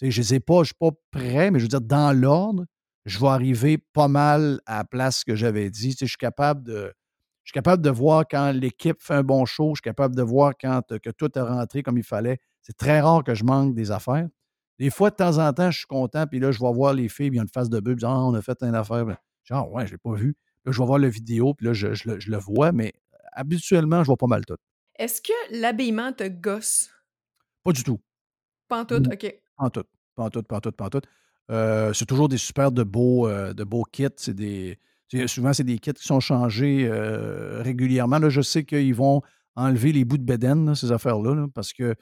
[0.00, 2.12] je ne les ai pas, je ne suis pas prêt, mais je veux dire, dans
[2.12, 2.66] l'ordre,
[3.04, 5.96] je vais arriver pas mal à la place que j'avais dit.
[5.98, 6.92] je suis capable de.
[7.44, 10.22] Je suis capable de voir quand l'équipe fait un bon show, je suis capable de
[10.22, 12.38] voir quand que tout est rentré comme il fallait.
[12.62, 14.28] C'est très rare que je manque des affaires.
[14.78, 17.08] Des fois, de temps en temps, je suis content, puis là, je vais voir les
[17.08, 19.04] filles, puis il y a une face de bœuf, ah, on a fait une affaire.
[19.44, 20.36] Genre, ouais, je l'ai pas vu.
[20.64, 22.92] Là, je vais voir la vidéo, puis là, je, le vois, mais
[23.32, 24.56] habituellement, je vois pas mal tout.
[24.96, 26.90] Est-ce que l'habillement te gosse?
[27.64, 28.00] Pas du tout.
[28.68, 29.40] Pas en tout, OK.
[29.56, 31.00] Pas en tout, pas en tout, pas en tout, pas en tout.
[31.50, 34.06] Euh, c'est toujours des super de beaux, euh, de beaux kits.
[34.16, 34.78] C'est des,
[35.26, 38.18] souvent, c'est des kits qui sont changés euh, régulièrement.
[38.18, 39.22] Là, je sais qu'ils vont
[39.56, 41.94] enlever les bouts de bédaine, ces affaires-là, parce que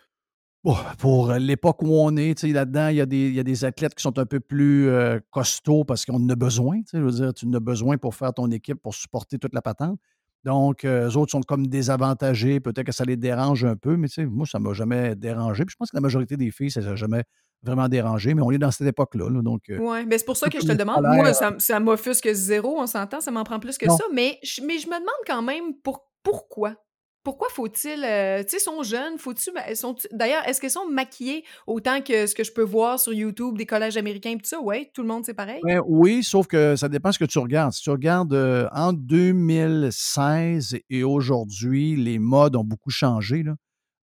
[0.99, 4.40] pour l'époque où on est, là-dedans, il y, a des, athlètes qui sont un peu
[4.40, 4.90] plus
[5.31, 6.81] costauds parce qu'on en a besoin.
[6.92, 9.62] Je veux dire, tu en as besoin pour faire ton équipe, pour supporter toute la
[9.62, 9.99] patente.
[10.44, 12.61] Donc, euh, eux autres sont comme désavantagés.
[12.61, 15.64] Peut-être que ça les dérange un peu, mais moi, ça ne m'a jamais dérangé.
[15.64, 17.25] Puis je pense que la majorité des filles, ça ne jamais
[17.62, 19.29] vraiment dérangé, mais on est dans cette époque-là.
[19.42, 21.03] donc, euh, oui, mais c'est pour ça que je te le demande.
[21.03, 24.05] Moi, ça, ça m'offusque zéro, on s'entend, ça m'en prend plus que ça.
[24.12, 26.77] Mais je, mais je me demande quand même pour, pourquoi?
[27.23, 32.01] pourquoi faut-il, euh, tu sais, sont jeunes, faut-tu, sont d'ailleurs, est-ce qu'ils sont maquillés autant
[32.01, 34.61] que ce que je peux voir sur YouTube des collèges américains et tout ça?
[34.61, 35.61] Ouais, tout le monde, c'est pareil?
[35.62, 37.73] Ben oui, sauf que ça dépend ce que tu regardes.
[37.73, 43.44] Si tu regardes euh, entre 2016 et aujourd'hui, les modes ont beaucoup changé.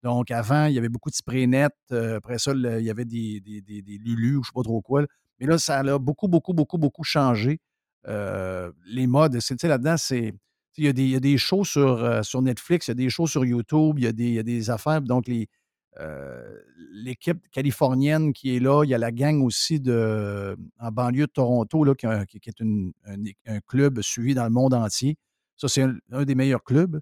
[0.03, 1.73] Donc, avant, il y avait beaucoup de spray net.
[1.91, 4.81] Euh, après ça, il y avait des, des, Lulu ou je ne sais pas trop
[4.81, 5.05] quoi.
[5.39, 7.59] Mais là, ça a beaucoup, beaucoup, beaucoup, beaucoup changé.
[8.05, 10.33] les modes, tu sais, là-dedans, c'est
[10.77, 13.27] il y, a des, il shows sur, euh, sur Netflix, il y a des shows
[13.27, 15.01] sur YouTube, il y a des, affaires.
[15.01, 15.25] Donc,
[15.99, 16.59] euh,
[16.91, 21.31] l'équipe californienne qui est là, il y a la gang aussi de, en banlieue de
[21.31, 25.17] Toronto, qui, est un, club suivi dans le monde entier.
[25.55, 26.99] Ça, c'est un, des meilleurs clubs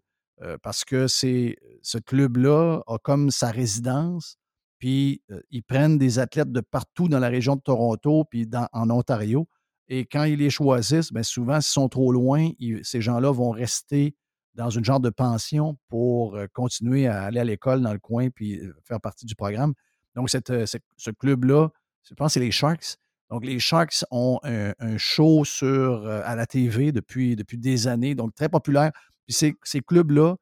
[0.62, 4.38] parce que c'est, ce club-là a comme sa résidence,
[4.80, 5.22] puis
[5.52, 9.48] ils prennent des athlètes de partout dans la région de Toronto, puis dans, en Ontario.
[9.88, 12.50] Et quand ils les choisissent, bien souvent, s'ils sont trop loin,
[12.84, 14.16] ces gens-là vont rester
[14.56, 18.62] dans une genre de pension pour continuer à aller à l'école dans le coin puis
[18.84, 19.74] faire partie du programme.
[20.16, 21.70] Donc, ce club-là,
[22.08, 22.98] je pense que c'est les Sharks.
[23.30, 28.34] Donc, les Sharks ont un, show sur, à la TV depuis, depuis des années, donc
[28.34, 28.92] très populaire.
[29.26, 30.36] Puis ces, ces clubs-là,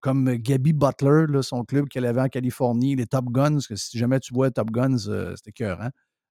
[0.00, 4.20] comme Gabby Butler, son club qu'elle avait en Californie, les Top Guns, que si jamais
[4.20, 4.98] tu vois Top Guns,
[5.36, 5.80] c'était cœur,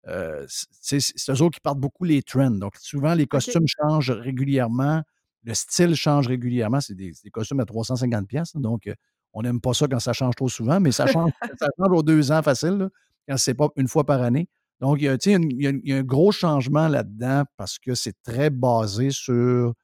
[0.09, 2.51] euh, c'est eux autres qui partent beaucoup les trends.
[2.51, 5.03] Donc, souvent, les costumes changent régulièrement.
[5.45, 6.81] Le style change régulièrement.
[6.81, 8.57] C'est des, costumes à 350 pièces.
[8.57, 8.95] Donc, euh,
[9.33, 12.03] on n'aime pas ça quand ça change trop souvent, mais ça change, ça change aux
[12.03, 12.89] deux ans facile, là,
[13.29, 14.49] quand c'est pas une fois par année.
[14.81, 18.49] Donc, il y, a, il, y a, un gros changement là-dedans parce que c'est très
[18.49, 19.75] basé sur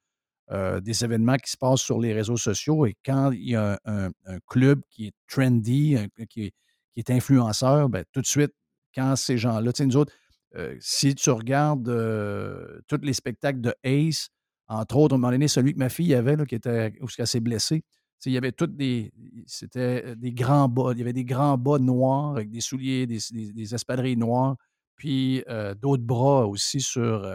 [0.51, 2.85] euh, des événements qui se passent sur les réseaux sociaux.
[2.85, 4.11] Et quand il y a un,
[4.47, 5.97] club qui est trendy,
[6.29, 6.53] qui,
[6.95, 8.51] est, influenceur, bien, tout de suite,
[8.95, 10.13] quand ces gens-là, nous autres,
[10.55, 14.29] euh, si tu regardes euh, tous les spectacles de Ace,
[14.67, 17.27] entre autres, à un moment donné, celui que ma fille avait, qui était, où elle
[17.27, 17.83] s'est blessée,
[18.25, 19.11] il y avait toutes des.
[19.45, 20.91] C'était des grands bas.
[20.93, 24.55] Il y avait des grands bas noirs avec des souliers, des, des, espadrilles noires,
[24.97, 25.43] puis
[25.79, 27.25] d'autres bras aussi sur,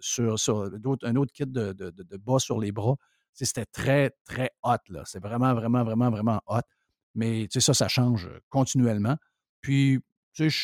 [0.00, 0.70] sur, sur
[1.02, 2.96] un autre kit de, de, de, bas sur les bras.
[3.32, 4.76] C'était très, très hot.
[5.04, 6.60] C'est vraiment, vraiment, vraiment, vraiment hot.
[7.14, 9.16] Mais ça, ça change continuellement.
[9.60, 10.00] Puis,
[10.34, 10.56] tu sais,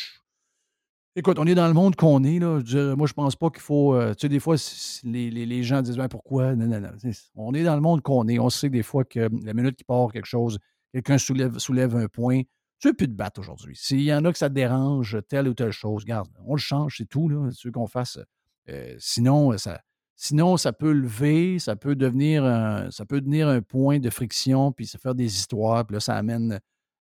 [1.15, 2.39] Écoute, on est dans le monde qu'on est.
[2.39, 2.59] Là.
[2.95, 3.95] moi, je pense pas qu'il faut.
[4.13, 4.55] Tu sais, des fois,
[5.03, 6.55] les, les, gens disent ben, pourquoi?
[6.55, 7.11] Non, non, non.
[7.35, 8.39] On est dans le monde qu'on est.
[8.39, 10.57] On sait des fois que la minute qui part quelque chose,
[10.91, 12.41] quelqu'un soulève, soulève un point.
[12.83, 13.77] Tu veux plus te battre aujourd'hui.
[13.77, 16.59] S'il y en a que ça te dérange, telle ou telle chose, regarde, on le
[16.59, 17.29] change, c'est tout.
[17.29, 17.49] Là.
[17.63, 18.19] Veux qu'on fasse.
[18.67, 19.79] Euh, sinon, ça,
[20.17, 24.73] sinon, ça peut lever, ça peut devenir un, ça peut devenir un point de friction,
[24.73, 26.59] puis ça faire des histoires, puis là, ça amène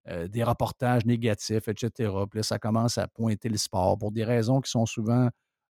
[0.07, 2.11] euh, des reportages négatifs, etc.
[2.29, 5.29] Puis là, ça commence à pointer le sport pour des raisons qui sont souvent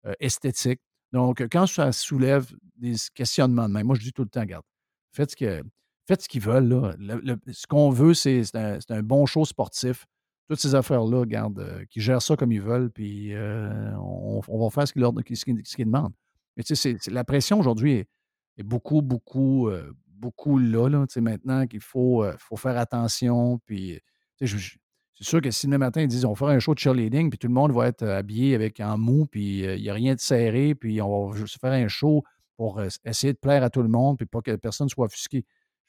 [0.06, 0.80] euh, esthétiques.
[1.12, 4.64] Donc, quand ça soulève des questionnements de même, moi, je dis tout le temps, regarde,
[5.12, 5.64] faites ce que,
[6.08, 6.68] faites ce qu'ils veulent.
[6.68, 6.96] Là.
[7.52, 10.06] ce qu'on veut, c'est un, bon show sportif.
[10.48, 14.88] Toutes ces affaires-là, regarde, euh, qui gèrent ça comme ils veulent, puis on, va faire
[14.88, 16.14] ce qu'ils demandent.
[16.56, 18.06] Mais tu sais, la pression aujourd'hui
[18.58, 19.70] est, beaucoup, beaucoup,
[20.08, 20.90] beaucoup là.
[20.90, 24.00] là maintenant qu'il faut, faut faire attention, puis
[25.20, 27.32] c'est sûr que si le matin, ils disent on va faire un show de cheerleading,
[27.32, 29.90] puis tout le monde va être euh, habillé avec un mou, puis euh, il n'y
[29.90, 32.24] a rien de serré, puis on va juste faire un show
[32.56, 35.44] pour euh, essayer de plaire à tout le monde, puis pas que personne soit offusqué.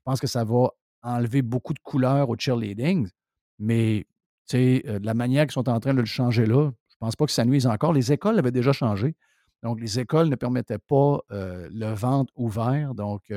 [0.08, 0.70] Pense que ça va
[1.02, 3.10] enlever beaucoup de couleurs au cheerleading,
[3.58, 4.06] mais
[4.50, 7.26] de la manière qu'ils sont en train de le changer là, je ne pense pas
[7.26, 7.92] que ça nuise encore.
[7.92, 9.14] Les écoles l'avaient déjà changé.
[9.62, 12.94] Donc, les écoles ne permettaient pas le ventre ouvert.
[12.94, 13.30] Donc,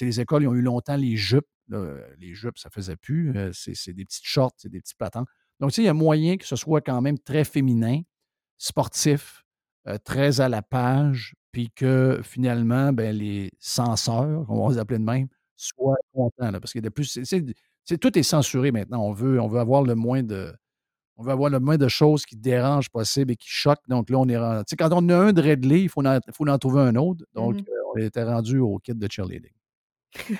[0.00, 3.34] les écoles, ils ont eu longtemps les jupes les jupes, ça ne faisait plus.
[3.52, 5.24] c'est des petites shorts, c'est des petits platans.
[5.58, 8.02] Donc, il y a moyen que ce soit quand même très féminin,
[8.56, 9.42] sportif,
[10.04, 15.04] très à la page, puis que finalement, ben, les censeurs, on va les appeler de
[15.04, 15.26] même,
[15.64, 16.52] soient contents.
[16.52, 19.04] parce que de plus, c'est, tout est censuré maintenant.
[19.04, 20.52] On veut, on veut avoir le moins de.
[21.16, 23.86] On veut avoir le moins de choses qui dérangent possible et qui choquent.
[23.88, 24.64] Donc là, on est rendu.
[24.78, 27.24] Quand on a un de il faut en, faut en trouver un autre.
[27.34, 29.52] Donc, mmh on était rendu au kit de cheerleading.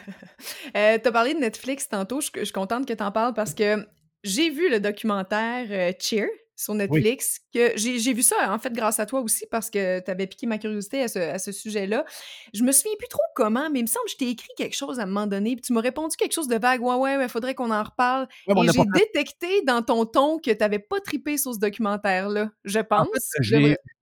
[0.77, 2.21] euh, tu as parlé de Netflix tantôt.
[2.21, 3.87] Je, suis contente que tu en parles parce que
[4.23, 7.41] j'ai vu le documentaire euh, Cheer sur Netflix.
[7.53, 10.47] que J'ai vu ça, en fait, grâce à toi aussi, parce que tu avais piqué
[10.47, 12.05] ma curiosité à ce, sujet-là.
[12.55, 14.75] Je me souviens plus trop comment, mais il me semble que je t'ai écrit quelque
[14.75, 16.83] chose à un moment donné, puis tu m'as répondu quelque chose de vague.
[16.83, 18.29] Ouais, ouais, il faudrait qu'on en reparle.
[18.49, 22.81] Et j'ai détecté dans ton ton que tu n'avais pas tripé sur ce documentaire-là, je
[22.81, 23.09] pense.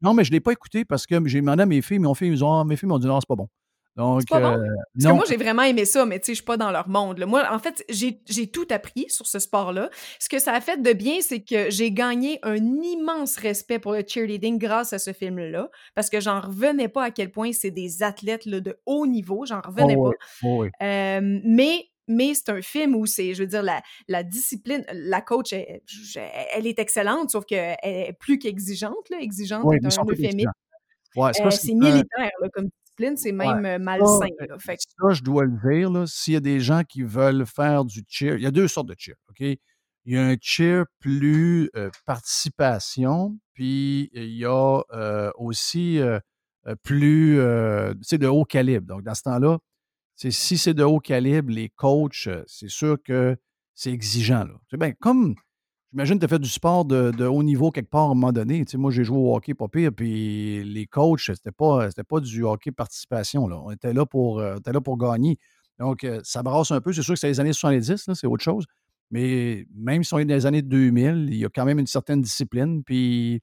[0.02, 2.14] non, mais je ne l'ai pas écouté parce que j'ai demandé à mes filles, mes
[2.14, 3.48] filles, ont, mes filles m'ont dit non, c'est pas bon.
[3.96, 4.52] Donc, pas bon?
[4.52, 6.70] Euh, Parce que moi, j'ai vraiment aimé ça, mais tu sais, je suis pas dans
[6.70, 7.24] leur monde.
[7.26, 9.90] Moi, en fait, j'ai tout appris sur ce sport-là.
[10.18, 13.92] Ce que ça a fait de bien, c'est que j'ai gagné un immense respect pour
[13.92, 15.70] le cheerleading grâce à ce film-là.
[15.94, 19.44] Parce que j'en revenais pas à quel point c'est des athlètes là, de haut niveau.
[19.44, 20.16] J'en revenais oh pas.
[20.44, 24.84] Oh euh, mais mais c'est un film où c'est, je veux dire, la, la discipline,
[24.92, 25.80] la coach, elle,
[26.54, 29.18] elle est excellente, sauf qu'elle est plus qu'exigeante, là.
[29.20, 30.50] Exigeante Oui, est un euphémisme.
[31.16, 32.68] Ouais, c'est euh, militaire, là, comme
[33.00, 34.58] discipline, c'est même euh, malsain, euh, là.
[34.58, 37.46] Fait que ça, je dois le dire, là, s'il y a des gens qui veulent
[37.46, 39.40] faire du cheer, il y a 2 sortes de cheer, OK?
[39.40, 44.82] Il y a un cheer plus, heu, participation, puis il y a,
[45.36, 46.00] aussi,
[46.82, 47.36] plus,
[48.02, 48.86] sais, de haut calibre.
[48.86, 49.58] Donc dans ce temps-là,
[50.16, 53.36] c'est si c'est de haut calibre, les coachs, c'est sûr que
[53.74, 54.94] c'est exigeant, là.
[55.00, 55.34] Comme
[55.92, 58.32] j'imagine que tu as fait du sport de haut niveau quelque part à un moment
[58.32, 58.64] donné.
[58.64, 62.20] Tu sais, moi, j'ai joué au hockey pas pire, puis les coachs, c'était pas, pas
[62.20, 63.60] du hockey participation, là.
[63.64, 65.38] On était là pour, était là pour gagner.
[65.78, 66.92] Donc heu, ça brasse un peu.
[66.92, 68.66] C'est sûr que c'est les années 70, là, c'est autre chose.
[69.10, 71.86] Mais même si on est dans les années 2000, il y a quand même une
[71.86, 73.40] certaine discipline, puis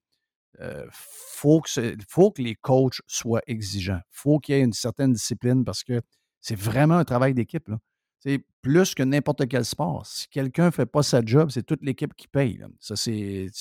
[0.62, 1.70] heu, faut que
[2.10, 4.02] faut que les coachs soient exigeants.
[4.12, 6.02] Faut qu'il y ait une certaine discipline parce que
[6.42, 7.70] c'est vraiment un travail d'équipe.
[8.20, 10.06] C'est plus que n'importe quel sport.
[10.06, 12.60] Si quelqu'un ne fait pas sa job, c'est toute l'équipe qui paye,
[13.08, 13.52] il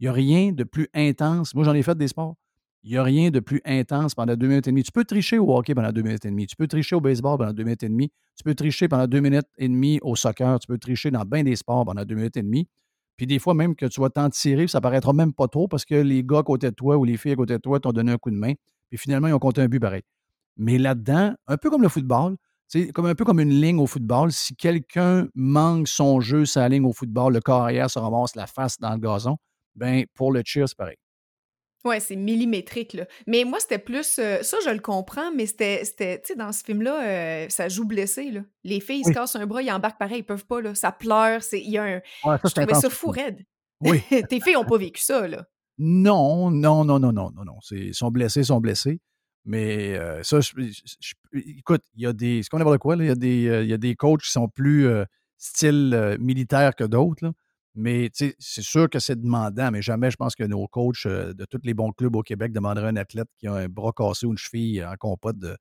[0.00, 1.54] y a rien de plus intense.
[1.54, 2.36] Moi, j'en ai fait des sports.
[2.84, 4.82] Il y a rien de plus intense pendant 2 minutes et demie.
[4.82, 6.48] Tu peux tricher au hockey pendant 2 minutes et demie.
[6.48, 8.10] Tu peux tricher au baseball pendant 2 minutes et demie.
[8.36, 10.58] Tu peux tricher pendant 2 minutes et demie au soccer.
[10.58, 12.68] Tu peux tricher dans bien des sports pendant 2 minutes et demie.
[13.16, 15.84] Puis des fois, même que tu vas t'en tirer, ça paraîtra même pas trop parce
[15.84, 17.92] que les gars à côté de toi ou les filles à côté de toi t'ont
[17.92, 18.54] donné un coup de main.
[18.88, 20.02] Puis finalement, ils ont compté un but pareil.
[20.56, 22.36] Mais là-dedans, un peu comme le football,
[22.80, 26.68] sais, comme un peu comme une ligne au football, si quelqu'un manque son jeu sa
[26.68, 29.36] ligne au football, le corps arrière se ramasse la face dans le gazon,
[29.74, 30.96] ben pour le cheer, c'est pareil.
[31.84, 33.06] Ouais, c'est millimétrique, là.
[33.26, 36.52] Mais moi, c'était plus, heu, ça, je le comprends, mais c'était c'était tu sais, dans
[36.52, 38.42] ce film-là, heu, ça joue blessé, là.
[38.62, 39.14] Les filles, ils se Oui.
[39.14, 40.76] cassent un bras, ils embarquent pareil, ils peuvent pas, là.
[40.76, 43.44] Ça pleure, c'est il y a un Ouais, ça, je c'est trouvais ça fou raide.
[43.80, 44.00] Oui.
[44.28, 45.44] Tes filles ont pas vécu ça, là?
[45.78, 47.56] Non, non, non, non, non, non, non.
[47.62, 49.00] C'est ils sont blessés, ils sont blessés.
[49.44, 50.52] Mais heu, ça, je
[51.34, 53.62] écoute, il y a des c'est comme n'importe quoi, là, il y a des, heu,
[53.64, 55.06] il y a des coachs qui sont plus, heu,
[55.38, 57.32] style, heu, militaire que d'autres.
[57.74, 61.60] Mais c'est sûr que c'est demandant, mais jamais je pense que nos coachs, de tous
[61.64, 64.32] les bons clubs au Québec demanderaient à un athlète qui a un bras cassé ou
[64.32, 65.56] une cheville en compote de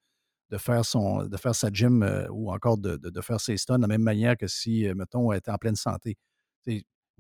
[0.52, 3.78] de faire son de faire sa gym, ou encore de de de faire ses stunts
[3.78, 6.18] de la même manière que si, mettons, elle était en pleine santé.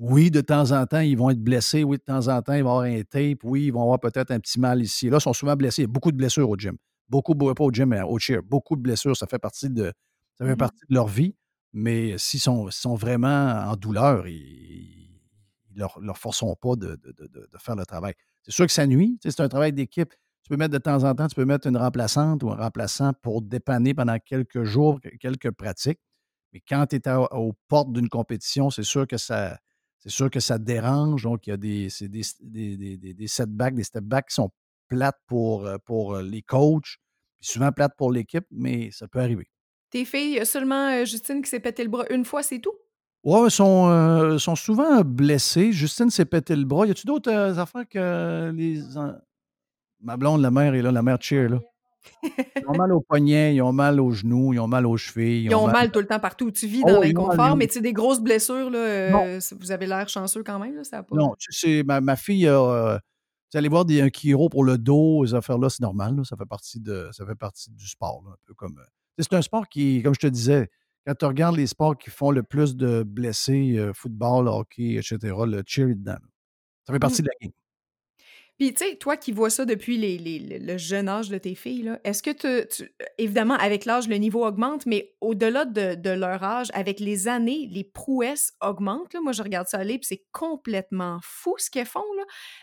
[0.01, 1.83] Oui, de temps en temps, ils vont être blessés.
[1.83, 3.43] Oui, de temps en temps, ils vont avoir un tape.
[3.43, 5.17] Oui, ils vont avoir peut-être un petit mal ici là.
[5.17, 5.83] Ils sont souvent blessés.
[5.83, 6.75] Il y a beaucoup de blessures au gym.
[7.07, 8.41] Beaucoup, beau- pas au gym, mais au cheer.
[8.41, 9.15] Beaucoup de blessures.
[9.15, 9.93] Ça fait partie de,
[10.39, 11.35] ça fait Mmh partie de leur vie.
[11.73, 13.27] Mais s'ils sont, sont vraiment
[13.69, 15.19] en douleur, ils
[15.75, 18.13] ne leur, leur forceront pas de, de- de- de- de faire le travail.
[18.43, 19.19] C'est sûr que ça nuit.
[19.23, 20.13] C'est un travail d'équipe.
[20.43, 23.13] Tu peux mettre de temps en temps, tu peux mettre une remplaçante ou un remplaçant
[23.21, 25.99] pour dépanner pendant quelques jours, quelques pratiques.
[26.53, 29.57] Mais quand tu es aux portes d'une compétition, c'est sûr que ça,
[30.01, 31.23] c'est sûr que ça dérange.
[31.23, 34.49] Donc, il y a des, c'est des, des, des, des- setbacks, des step-backs qui sont
[34.87, 36.97] plates pour, euh, pour euh, les coachs,
[37.39, 39.47] puis souvent plates pour l'équipe, mais ça peut arriver.
[39.91, 42.43] Tes filles, il y a seulement, heu, Justine qui s'est pété le bras une fois,
[42.43, 42.73] c'est tout?
[43.23, 45.71] Ouais, ils sont, euh, sont souvent blessés.
[45.71, 46.87] Justine s'est pété le bras.
[46.87, 48.81] Y a-tu d'autres euh, affaires que les.
[50.01, 51.59] Ma blonde, la mère est là, la mère cheer, là?
[52.23, 55.43] Ils ont mal aux poignets, ils ont mal aux genoux, ils ont mal aux chevilles.
[55.45, 57.67] Ils ont mal tout le temps partout où tu vis, Oh, dans ils l'inconfort, mais
[57.67, 60.99] tu sais, des grosses blessures, là, c vous avez l'air chanceux quand même, là, ça
[60.99, 62.59] a pas Non, tu sais, ma, ma fille a.
[62.59, 63.01] euh, tu
[63.51, 66.15] sais, aller voir des, un chiro pour le dos, ces affaires-là, c'est normal.
[66.15, 66.23] là.
[66.23, 68.21] ça, fait partie de, ça fait partie du sport.
[68.25, 68.77] là, un peu comme.
[68.79, 68.83] euh,
[69.19, 70.69] c'est un sport qui, comme je te disais,
[71.05, 75.17] quand tu regardes les sports qui font le plus de blessés, euh, football, hockey, etc.,
[75.45, 76.17] le cheer est dedans.
[76.87, 77.25] Ça fait partie Mmh.
[77.25, 77.51] de la game.
[78.61, 82.21] Puis, tu sais, toi qui vois ça depuis le jeune âge de tes filles, est-ce
[82.21, 82.85] que tu euh,
[83.17, 87.83] évidemment, avec l'âge, le niveau augmente, mais au-delà de leur âge, avec les années, les
[87.83, 89.19] prouesses augmentent, là?
[89.19, 92.03] Moi, je regarde ça aller, puis c'est complètement fou ce qu'elles font,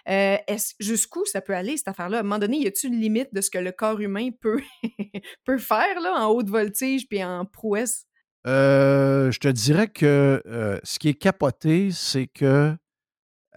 [0.07, 2.19] est-ce jusqu'où ça peut aller, cette affaire-là?
[2.19, 4.61] À un moment donné, y a-tu une limite de ce que le corps humain peut
[5.59, 8.07] faire, en haute voltige puis en prouesse?
[8.47, 12.73] Euh, je te dirais que euh, ce qui est capoté, c'est que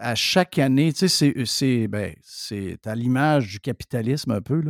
[0.01, 4.63] à chaque année, tu sais, ben, c'est à l'image du capitalisme un peu.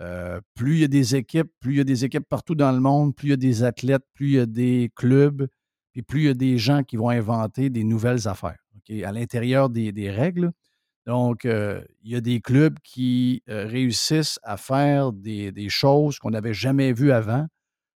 [0.00, 2.70] Euh, plus il y a des équipes, plus il y a des équipes partout dans
[2.70, 5.48] le monde, plus il y a des athlètes, plus il y a des clubs,
[5.92, 8.58] puis plus il y a des gens qui vont inventer des nouvelles affaires,
[9.04, 10.52] à l'intérieur des, des règles.
[11.06, 16.18] Donc, euh, il y a des clubs qui euh, réussissent à faire des, des choses
[16.18, 17.46] qu'on n'avait jamais vues avant.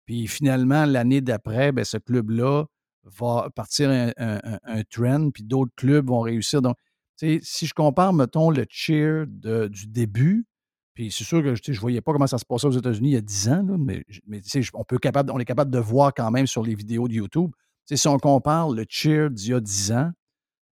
[0.06, 2.64] Puis finalement, l'année d'après, ben, ce club-là
[3.04, 6.62] va partir un, un- un- un trend, puis d'autres clubs vont réussir.
[6.62, 6.76] Donc,
[7.16, 10.46] si je compare, mettons, le cheer de- du début,
[10.94, 13.14] puis c'est sûr que je ne voyais pas comment ça se passait aux États-Unis il
[13.14, 14.40] y a 10 ans, là, mais, mais
[14.74, 17.50] on, peut capable, on est capable de voir quand même sur les vidéos de YouTube.
[17.92, 20.10] Si on compare le cheer d'il y a 10 ans,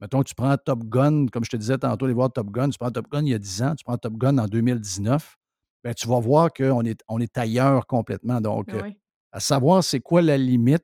[0.01, 2.77] mettons, tu prends Top Gun, comme je te disais tantôt, aller voir Top Gun, tu
[2.77, 5.37] prends Top Gun il y a 10 ans, tu prends Top Gun en 2019,
[5.83, 8.41] ben, tu vas voir qu'on est, on est ailleurs complètement.
[8.41, 8.97] Donc, Ah euh, oui.
[9.31, 10.83] à savoir c'est quoi la limite.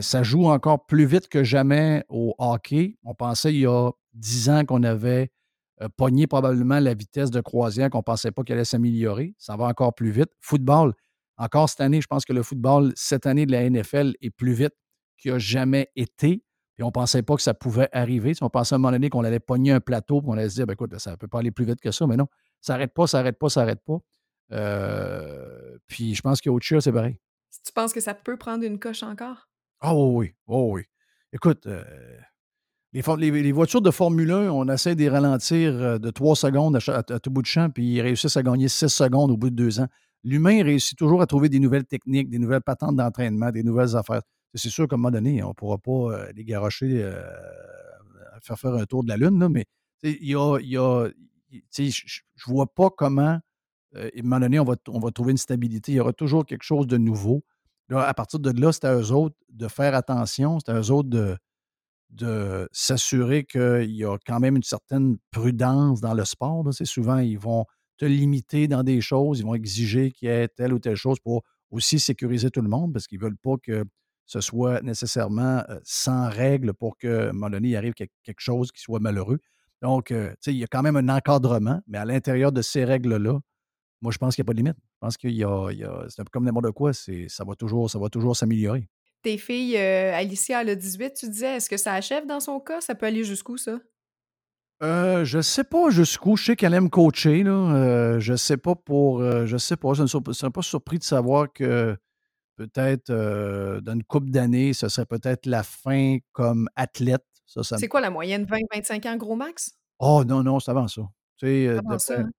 [0.00, 2.96] Ça joue encore plus vite que jamais au hockey.
[3.02, 5.30] On pensait il y a dix ans qu'on avait
[5.80, 9.34] euh, pogné probablement la vitesse de croisière, qu'on ne pensait pas qu'elle allait s'améliorer.
[9.38, 10.30] Ça va encore plus vite.
[10.40, 10.92] Football,
[11.38, 14.52] encore cette année, je pense que le football, cette année de la NFL, est plus
[14.52, 14.74] vite
[15.16, 16.44] qu'il a jamais été.
[16.78, 18.32] Et on ne pensait pas que ça pouvait arriver.
[18.40, 20.54] on pensait à un moment donné qu'on allait pogner un plateau, puis on allait se
[20.54, 22.26] dire, ben, écoute, ça ne peut pas aller plus vite que ça, mais non,
[22.60, 23.98] ça n'arrête pas, ça n'arrête pas, ça n'arrête pas.
[24.52, 27.18] Euh, puis je pense qu'au cheer, c'est pareil.
[27.68, 29.50] Tu penses que ça peut prendre une coche encore?
[29.80, 30.84] Ah oui, oui.
[31.34, 31.84] Écoute, euh,
[32.94, 37.02] les, voitures de Formule 1, on essaie de les ralentir euh, de 3 secondes à,
[37.20, 39.80] tout bout de champ, puis ils réussissent à gagner 6 secondes au bout de deux
[39.80, 39.86] ans.
[40.24, 44.22] L'humain réussit toujours à trouver des nouvelles techniques, des nouvelles patentes d'entraînement, des nouvelles affaires.
[44.54, 47.20] C'est sûr qu'à un moment donné, on ne pourra pas euh, les garocher, euh,
[48.42, 49.66] faire faire un tour de la Lune, mais
[50.02, 51.10] il y a, y a
[51.52, 53.40] je ne vois pas comment,
[53.94, 55.92] à un moment donné, on va, on va trouver une stabilité.
[55.92, 57.42] Il y aura toujours quelque chose de nouveau.
[57.90, 61.08] À partir de là, c'est à eux autres de faire attention, c'est à eux autres
[61.08, 66.64] de, s'assurer qu'il y a quand même une certaine prudence dans le sport.
[66.72, 67.64] C'est souvent, ils vont
[67.96, 71.18] te limiter dans des choses, ils vont exiger qu'il y ait telle ou telle chose
[71.20, 73.84] pour aussi sécuriser tout le monde parce qu'ils ne veulent pas que
[74.26, 78.80] ce soit nécessairement sans règles pour qu'à un moment donné, il arrive quelque chose qui
[78.80, 79.40] soit malheureux.
[79.80, 83.38] Donc, il y a quand même un encadrement, mais à l'intérieur de ces règles-là,
[84.00, 84.76] moi, je pense qu'il n'y a pas de limite.
[84.76, 85.70] Je pense qu'il y a,
[86.08, 88.88] c'est un peu comme n'importe quoi, ça va toujours, ça va toujours s'améliorer.
[89.22, 92.60] Tes filles, euh, Alicia, elle a 18, tu disais, est-ce que ça achève dans son
[92.60, 92.80] cas?
[92.80, 93.80] Ça peut aller jusqu'où, ça?
[94.82, 96.36] Euh, je sais pas jusqu'où.
[96.36, 97.42] Je sais qu'elle aime coacher.
[97.42, 97.50] Là.
[97.50, 99.20] Euh, je sais pas pour.
[99.20, 99.94] Euh, je sais pas.
[99.94, 101.96] Je ne serais pas surpris de savoir que
[102.56, 107.24] peut-être dans une couple d'années, ce serait peut-être la fin comme athlète.
[107.46, 108.44] c'est quoi la moyenne?
[108.44, 109.72] 20-25 ans, gros max?
[109.98, 111.02] Oh non, non, c'est avant ça.
[111.38, 112.30] Tu sais, 20 hein?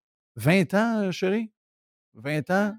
[0.73, 1.51] Ans, chérie?
[2.15, 2.75] 20 ans?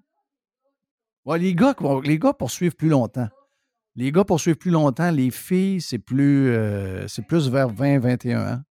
[1.25, 3.29] Ouais, les, gars, les gars poursuivent plus longtemps.
[3.97, 5.11] Les gars poursuivent plus longtemps.
[5.11, 8.63] Les filles, c'est plus, euh, c'est plus vers 20, 21 ans.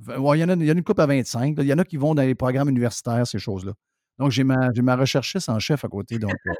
[0.00, 1.56] Il y, en a, y a une coupe à 25.
[1.58, 3.72] Il y en a qui vont dans les programmes universitaires, ces choses-là.
[4.18, 6.18] Donc, j'ai ma, ma recherchiste en chef à côté.
[6.18, 6.52] Donc, euh,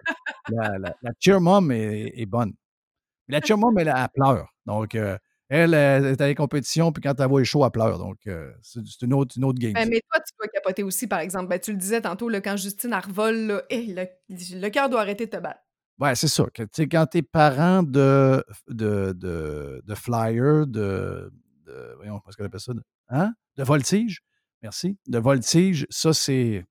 [0.50, 2.52] la, la, cheer mom est, bonne.
[3.28, 4.48] La cheer mom, elle, pleure.
[4.64, 5.18] Donc, euh,
[5.60, 7.98] elle, est à les compétitions, puis quand elle voit les shows, elle pleure.
[7.98, 8.18] Donc,
[8.62, 9.72] c'est une autre, une autre game.
[9.72, 11.48] Ben, mais toi, tu dois capoter aussi, par exemple.
[11.48, 15.36] Ben, tu le disais tantôt, quand Justine revole, le, le cœur doit arrêter de te
[15.36, 15.60] battre.
[15.98, 16.46] Oui, c'est ça.
[16.52, 21.30] Que, quand tu es parent de, de, de, de flyer, de,
[21.66, 21.94] de.
[21.96, 22.72] Voyons, comment est-ce qu'on appelle ça?
[22.72, 23.32] De, hein?
[23.56, 24.20] de voltige?
[24.62, 24.98] Merci.
[25.06, 26.64] De voltige, ça, c'est.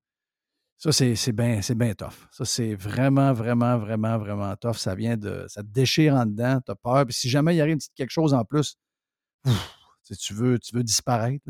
[0.82, 2.26] Ça, c'est bien tough.
[2.32, 4.78] Ça, c'est vraiment, vraiment, vraiment, vraiment tough.
[4.78, 5.44] Ça vient de.
[5.46, 7.06] Ça te déchire en dedans, tu as peur.
[7.06, 8.76] Puis si jamais il arrive quelque chose en plus,
[10.18, 11.44] tu, veux, tu veux disparaître.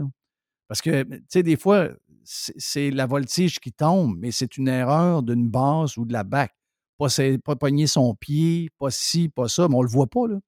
[0.68, 1.88] Parce que, tu sais, des fois,
[2.24, 6.52] c'est la voltige qui tombe, mais c'est une erreur d'une base ou de la bac
[6.98, 7.08] pas,
[7.44, 10.38] pas pogner son pied, pas ci, pas ça, mais on le voit pas, là.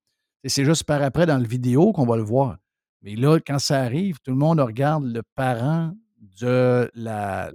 [0.45, 2.57] C'est juste par après dans le vidéo qu'on va le voir.
[3.01, 5.91] Mais là, quand ça arrive, tout le monde regarde le parent
[6.39, 7.51] de la,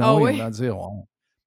[0.00, 0.76] Hein, ah oui, On dire.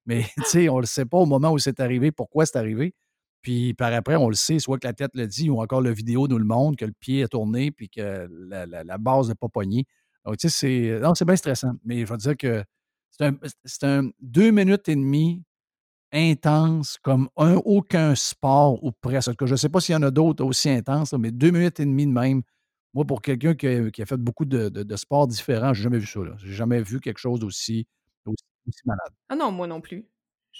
[0.06, 2.56] mais tu sais, on ne le sait pas au moment où c'est arrivé, pourquoi c'est
[2.56, 2.94] arrivé.
[3.42, 5.92] Puis par après, on le sait, soit que la tête le dit ou encore la
[5.92, 9.48] vidéo nous le montre, que le pied est tourné puis que la, base n'est pas
[9.48, 9.84] poignée.
[10.24, 11.72] Donc, tu sais, c'est, c'est bien stressant.
[11.84, 12.64] Mais je veux dire que
[13.10, 13.36] c'est un,
[13.82, 15.42] un deux minutes et demie
[16.12, 19.44] intense comme un, aucun sport ou presque.
[19.44, 21.84] Je ne sais pas s'il y en a d'autres aussi intenses, mais deux minutes et
[21.84, 22.42] demie de même.
[22.94, 26.20] Moi, pour quelqu'un qui, a fait beaucoup de, sports différents, je n'ai jamais vu ça.
[26.38, 27.86] Je n'ai jamais vu quelque chose d'aussi
[28.26, 29.12] aussi malade.
[29.28, 30.06] Ah non, moi non plus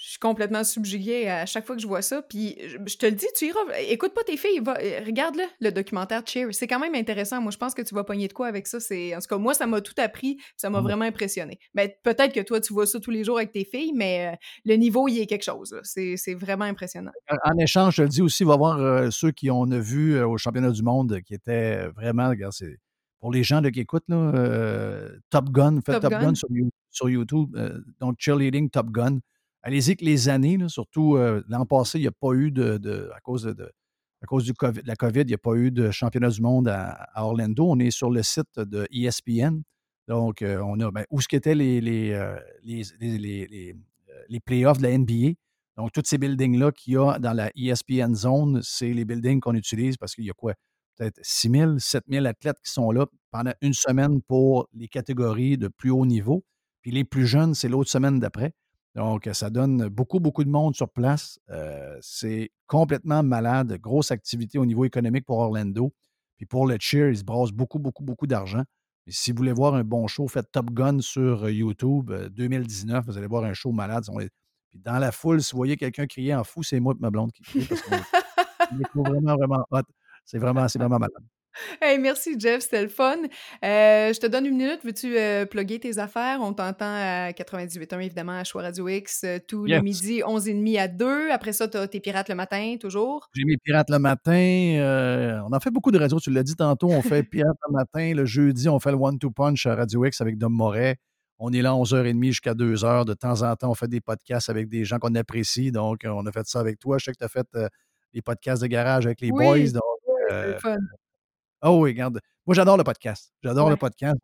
[0.01, 2.21] je suis complètement subjuguée à chaque fois que je vois ça.
[2.21, 3.59] Puis je, te le dis, tu iras.
[3.89, 6.47] Écoute pas tes filles, euh, regarde-le, le documentaire Cheer.
[6.51, 7.41] C'est quand même intéressant.
[7.41, 8.79] Moi, je pense que tu vas pogner de quoi avec ça.
[8.79, 10.37] C'est, en tout cas, moi, ça m'a tout appris.
[10.55, 11.59] Ça m'a vraiment impressionné.
[11.73, 14.31] Mais ben, peut-être que toi, tu vois ça tous les jours avec tes filles, mais
[14.31, 15.75] euh, le niveau, il y a quelque chose.
[15.83, 17.11] C'est, vraiment impressionnant.
[17.43, 20.37] En, échange, je le dis aussi, va y avoir euh, ceux qui ont vu au
[20.37, 22.77] championnat du monde qui étaient vraiment, regarde, c'est
[23.19, 26.33] pour les gens qui écoutent, Top Gun, faites Top, Gun,
[26.89, 27.57] sur, YouTube,
[27.99, 29.19] donc Cheerleading Top Gun.
[29.61, 33.19] Allez-y que les années, surtout euh, l'an passé, il n'y a pas eu de, à
[33.19, 33.71] cause de,
[34.21, 34.51] à cause
[34.85, 37.65] la COVID, il n'y a pas eu de championnat du monde à, Orlando.
[37.69, 39.61] On est sur le site de ESPN.
[40.07, 43.75] Donc, euh, on a ben, où ce qu'étaient les, les, euh, les, les,
[44.27, 45.33] les, playoffs de la NBA.
[45.77, 49.55] Donc, tous ces buildings-là qu'il y a dans la ESPN zone, c'est les buildings qu'on
[49.55, 50.53] utilise parce qu'il y a quoi?
[50.97, 55.57] Peut-être 6 000, 7 000 athlètes qui sont là pendant une semaine pour les catégories
[55.57, 56.43] de plus haut niveau.
[56.81, 58.53] Puis les plus jeunes, c'est l'autre semaine d'après.
[58.95, 61.39] Donc, ça donne beaucoup, beaucoup de monde sur place.
[61.49, 63.77] Euh, c'est complètement malade.
[63.79, 65.93] Grosse activité au niveau économique pour Orlando.
[66.37, 68.63] Puis pour le cheer, ils se brassent beaucoup, beaucoup, beaucoup d'argent.
[69.05, 72.97] Et si vous voulez voir un bon show, faites Top Gun sur euh, YouTube 2019.
[72.97, 74.03] Euh, vous allez voir un show malade.
[74.69, 77.09] Puis dans la foule, si vous voyez quelqu'un crier en fou, c'est moi et ma
[77.09, 77.67] blonde qui crie.
[78.95, 79.81] vraiment, vraiment hot.
[80.25, 81.23] C'est vraiment, c'est vraiment malade.
[81.81, 83.17] Hey, merci Jeff, c'était le fun.
[83.63, 84.79] Euh, je te donne une minute.
[84.83, 86.39] Veux-tu euh, plugger tes affaires?
[86.41, 90.87] On t'entend à 98.1, évidemment, à Choix Radio X, euh, tous les midis, 11h30 à
[90.87, 91.31] 2.
[91.31, 93.29] Après ça, tu as tes pirates le matin, toujours?
[93.33, 95.43] J'ai mes pirates le matin.
[95.47, 96.19] on en fait beaucoup de radios.
[96.19, 98.13] Tu l'as dit tantôt, on fait pirates le matin.
[98.13, 100.97] Le jeudi, on fait le One-Two Punch à Radio X avec Dom Moret.
[101.39, 103.05] On est là 11h30 jusqu'à 2h.
[103.05, 105.71] De temps en temps, on fait des podcasts avec des gens qu'on apprécie.
[105.71, 106.97] Donc, on a fait ça avec toi.
[106.97, 107.47] Je sais que tu as fait
[108.13, 109.59] des podcasts de garage avec les boys.
[109.71, 109.83] Donc,
[110.29, 110.77] c'est fun.
[111.61, 112.19] Oh oui, regarde.
[112.45, 113.33] Moi, j'adore le podcast.
[113.43, 114.17] J'adore le podcast.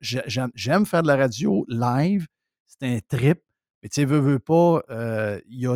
[0.00, 2.26] J'aime faire de la radio live.
[2.66, 3.40] C'est un trip.
[3.82, 5.66] Mais tu sais, veux, veux pas, euh, il y,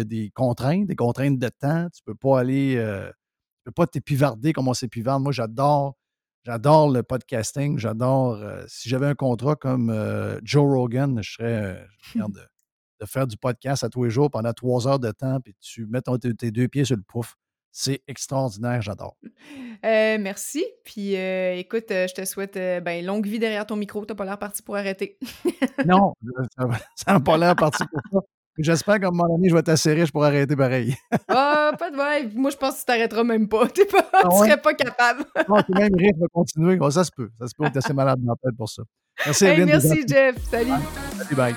[0.00, 1.88] a des contraintes, des contraintes de temps.
[1.94, 5.22] Tu peux pas aller, euh, tu peux pas t'épivarder comme on s'épivarde.
[5.22, 5.96] Moi, j'adore,
[6.44, 7.78] j'adore le podcasting.
[7.78, 9.94] J'adore, euh, si j'avais un contrat comme
[10.42, 12.40] Joe Rogan, je serais, de,
[13.00, 15.84] de, faire du podcast à tous les jours pendant trois heures de temps, puis tu
[15.84, 16.00] mets
[16.38, 17.36] tes deux pieds sur le pouf.
[17.72, 19.16] C'est extraordinaire, j'adore.
[19.84, 20.64] Euh, merci.
[20.84, 24.04] Puis euh, écoute, euh, je te souhaite ben, longue vie derrière ton micro.
[24.04, 25.18] Tu n'as pas l'air parti pour arrêter.
[25.86, 26.14] non,
[26.54, 28.26] ça n'a pas l'air parti pour ça.
[28.58, 30.94] J'espère qu'à un moment donné, je vais t'asseoir riche pour arrêter pareil.
[31.28, 32.36] Ah, pas de vibe.
[32.36, 33.68] Moi, je pense que tu t'arrêteras même pas.
[33.68, 35.24] Tu ne ah serais pas capable.
[35.48, 36.78] non, tu même riche de continuer.
[36.90, 37.30] ça se peut.
[37.40, 37.64] Ça se peut.
[37.70, 38.82] Tu es assez malade dans la tête pour ça.
[39.24, 40.36] Merci, merci Jeff.
[40.50, 40.72] Salut.
[41.16, 41.54] Salut, bye.